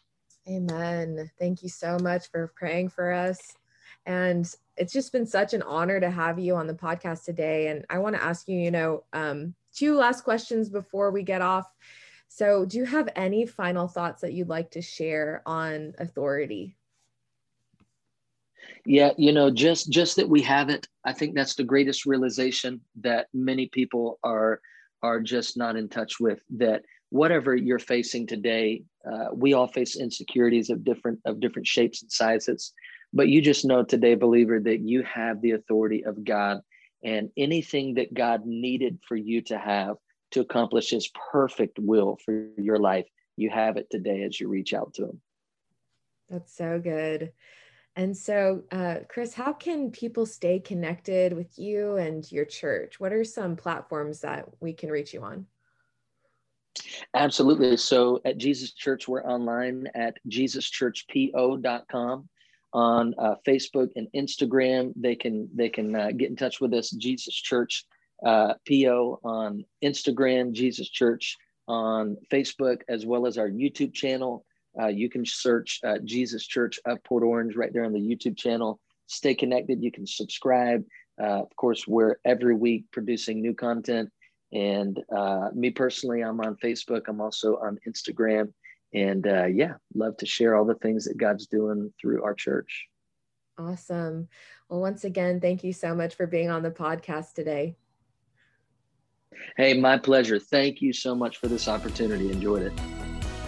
Amen. 0.48 1.30
Thank 1.38 1.62
you 1.62 1.68
so 1.68 1.98
much 1.98 2.30
for 2.30 2.52
praying 2.56 2.88
for 2.88 3.12
us. 3.12 3.38
And 4.08 4.52
it's 4.78 4.92
just 4.92 5.12
been 5.12 5.26
such 5.26 5.52
an 5.52 5.62
honor 5.62 6.00
to 6.00 6.10
have 6.10 6.38
you 6.38 6.56
on 6.56 6.66
the 6.66 6.74
podcast 6.74 7.24
today. 7.24 7.68
And 7.68 7.84
I 7.90 7.98
want 7.98 8.16
to 8.16 8.24
ask 8.24 8.48
you, 8.48 8.58
you 8.58 8.70
know, 8.70 9.04
um, 9.12 9.54
two 9.74 9.94
last 9.94 10.24
questions 10.24 10.70
before 10.70 11.10
we 11.10 11.22
get 11.22 11.42
off. 11.42 11.70
So, 12.28 12.64
do 12.64 12.78
you 12.78 12.84
have 12.86 13.10
any 13.14 13.44
final 13.46 13.86
thoughts 13.86 14.22
that 14.22 14.32
you'd 14.32 14.48
like 14.48 14.70
to 14.72 14.82
share 14.82 15.42
on 15.44 15.94
authority? 15.98 16.76
Yeah, 18.84 19.12
you 19.18 19.32
know, 19.32 19.50
just 19.50 19.90
just 19.90 20.16
that 20.16 20.28
we 20.28 20.40
have 20.42 20.70
it. 20.70 20.88
I 21.04 21.12
think 21.12 21.34
that's 21.34 21.54
the 21.54 21.64
greatest 21.64 22.06
realization 22.06 22.80
that 23.00 23.28
many 23.34 23.66
people 23.66 24.18
are 24.24 24.60
are 25.02 25.20
just 25.20 25.56
not 25.56 25.76
in 25.76 25.88
touch 25.88 26.18
with. 26.18 26.40
That 26.56 26.82
whatever 27.10 27.56
you're 27.56 27.78
facing 27.78 28.26
today, 28.26 28.84
uh, 29.10 29.28
we 29.34 29.52
all 29.52 29.68
face 29.68 29.96
insecurities 29.96 30.70
of 30.70 30.84
different 30.84 31.18
of 31.24 31.40
different 31.40 31.66
shapes 31.66 32.02
and 32.02 32.10
sizes. 32.10 32.72
But 33.12 33.28
you 33.28 33.40
just 33.40 33.64
know 33.64 33.82
today, 33.82 34.14
believer, 34.14 34.60
that 34.60 34.80
you 34.80 35.02
have 35.02 35.40
the 35.40 35.52
authority 35.52 36.04
of 36.04 36.24
God 36.24 36.60
and 37.02 37.30
anything 37.36 37.94
that 37.94 38.12
God 38.12 38.44
needed 38.44 38.98
for 39.06 39.16
you 39.16 39.40
to 39.42 39.58
have 39.58 39.96
to 40.32 40.40
accomplish 40.40 40.90
his 40.90 41.10
perfect 41.30 41.78
will 41.78 42.18
for 42.24 42.48
your 42.58 42.78
life, 42.78 43.06
you 43.36 43.50
have 43.50 43.76
it 43.76 43.88
today 43.90 44.24
as 44.24 44.38
you 44.38 44.48
reach 44.48 44.74
out 44.74 44.94
to 44.94 45.04
him. 45.04 45.20
That's 46.28 46.54
so 46.54 46.78
good. 46.78 47.32
And 47.96 48.16
so, 48.16 48.62
uh, 48.70 48.98
Chris, 49.08 49.34
how 49.34 49.52
can 49.52 49.90
people 49.90 50.26
stay 50.26 50.60
connected 50.60 51.32
with 51.32 51.58
you 51.58 51.96
and 51.96 52.30
your 52.30 52.44
church? 52.44 53.00
What 53.00 53.12
are 53.12 53.24
some 53.24 53.56
platforms 53.56 54.20
that 54.20 54.46
we 54.60 54.72
can 54.72 54.90
reach 54.90 55.14
you 55.14 55.22
on? 55.22 55.46
Absolutely. 57.14 57.76
So 57.76 58.20
at 58.24 58.38
Jesus 58.38 58.72
Church, 58.72 59.08
we're 59.08 59.24
online 59.24 59.88
at 59.94 60.16
jesuschurchpo.com 60.28 62.28
on 62.72 63.14
uh, 63.18 63.34
Facebook 63.46 63.88
and 63.96 64.08
Instagram. 64.14 64.92
They 64.96 65.16
can 65.16 65.48
they 65.54 65.68
can 65.68 65.94
uh, 65.94 66.10
get 66.16 66.30
in 66.30 66.36
touch 66.36 66.60
with 66.60 66.72
us. 66.74 66.90
Jesus 66.90 67.34
Church 67.34 67.84
uh, 68.24 68.54
PO 68.68 69.20
on 69.24 69.64
Instagram, 69.82 70.52
Jesus 70.52 70.88
Church 70.88 71.36
on 71.66 72.16
Facebook, 72.32 72.80
as 72.88 73.06
well 73.06 73.26
as 73.26 73.38
our 73.38 73.48
YouTube 73.48 73.94
channel. 73.94 74.44
uh, 74.80 74.86
you 74.86 75.08
can 75.08 75.24
search 75.24 75.80
uh, 75.84 75.98
Jesus 76.04 76.46
Church 76.46 76.78
of 76.86 77.02
Port 77.04 77.22
Orange 77.22 77.56
right 77.56 77.72
there 77.72 77.84
on 77.84 77.92
the 77.92 78.00
YouTube 78.00 78.36
channel. 78.36 78.78
Stay 79.06 79.34
connected. 79.34 79.82
You 79.82 79.90
can 79.90 80.06
subscribe. 80.06 80.84
Uh, 81.20 81.42
of 81.42 81.54
course, 81.56 81.86
we're 81.86 82.16
every 82.24 82.54
week 82.54 82.84
producing 82.92 83.40
new 83.40 83.54
content. 83.54 84.10
And 84.52 84.98
uh, 85.14 85.48
me 85.54 85.70
personally, 85.70 86.22
I'm 86.22 86.40
on 86.40 86.56
Facebook. 86.56 87.02
I'm 87.08 87.20
also 87.20 87.56
on 87.56 87.78
Instagram. 87.88 88.52
And 88.94 89.26
uh, 89.26 89.46
yeah, 89.46 89.74
love 89.94 90.16
to 90.18 90.26
share 90.26 90.54
all 90.54 90.64
the 90.64 90.74
things 90.76 91.04
that 91.04 91.18
God's 91.18 91.46
doing 91.46 91.92
through 92.00 92.22
our 92.22 92.34
church. 92.34 92.86
Awesome. 93.58 94.28
Well, 94.68 94.80
once 94.80 95.04
again, 95.04 95.40
thank 95.40 95.64
you 95.64 95.72
so 95.72 95.94
much 95.94 96.14
for 96.14 96.26
being 96.26 96.48
on 96.48 96.62
the 96.62 96.70
podcast 96.70 97.34
today. 97.34 97.76
Hey, 99.56 99.74
my 99.74 99.98
pleasure. 99.98 100.38
Thank 100.38 100.80
you 100.80 100.92
so 100.92 101.14
much 101.14 101.36
for 101.36 101.48
this 101.48 101.68
opportunity. 101.68 102.30
Enjoyed 102.30 102.62
it. 102.62 102.72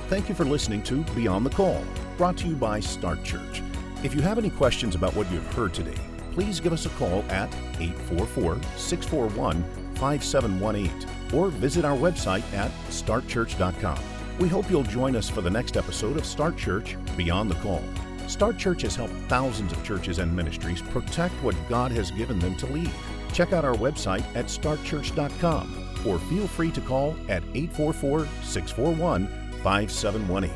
Thank 0.09 0.29
you 0.29 0.35
for 0.35 0.45
listening 0.45 0.83
to 0.85 1.05
Beyond 1.15 1.47
the 1.47 1.51
Call, 1.51 1.85
brought 2.17 2.37
to 2.39 2.49
you 2.49 2.55
by 2.55 2.81
Start 2.81 3.23
Church. 3.23 3.63
If 4.03 4.15
you 4.15 4.23
have 4.23 4.39
any 4.39 4.51
questions 4.51 4.95
about 4.95 5.15
what 5.15 5.31
you've 5.31 5.47
heard 5.55 5.73
today, 5.73 5.97
please 6.33 6.59
give 6.59 6.73
us 6.73 6.87
a 6.87 6.91
call 6.91 7.23
at 7.29 7.53
844 7.79 8.59
641 8.77 9.63
5718 9.95 10.91
or 11.33 11.49
visit 11.49 11.85
our 11.85 11.97
website 11.97 12.43
at 12.55 12.71
startchurch.com. 12.89 14.20
We 14.41 14.49
hope 14.49 14.71
you'll 14.71 14.85
join 14.85 15.17
us 15.17 15.29
for 15.29 15.43
the 15.43 15.51
next 15.51 15.77
episode 15.77 16.17
of 16.17 16.25
Start 16.25 16.57
Church 16.57 16.97
Beyond 17.15 17.51
the 17.51 17.57
Call. 17.57 17.85
Start 18.27 18.57
Church 18.57 18.81
has 18.83 18.97
helped 18.97 19.13
thousands 19.29 19.71
of 19.71 19.85
churches 19.85 20.19
and 20.19 20.35
ministries 20.35 20.81
protect 20.81 21.35
what 21.45 21.55
God 21.69 21.93
has 21.93 22.11
given 22.11 22.39
them 22.39 22.57
to 22.57 22.67
lead. 22.67 22.91
Check 23.35 23.53
out 23.53 23.67
our 23.67 23.75
website 23.75 24.25
at 24.35 24.47
startchurch.com 24.47 26.07
or 26.07 26.19
feel 26.19 26.49
free 26.49 26.71
to 26.71 26.81
call 26.81 27.15
at 27.29 27.43
844 27.53 28.27
641 28.43 29.27
5718. 29.63 30.51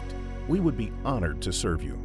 We 0.49 0.61
would 0.61 0.79
be 0.79 0.91
honored 1.05 1.43
to 1.43 1.53
serve 1.53 1.83
you. 1.83 2.04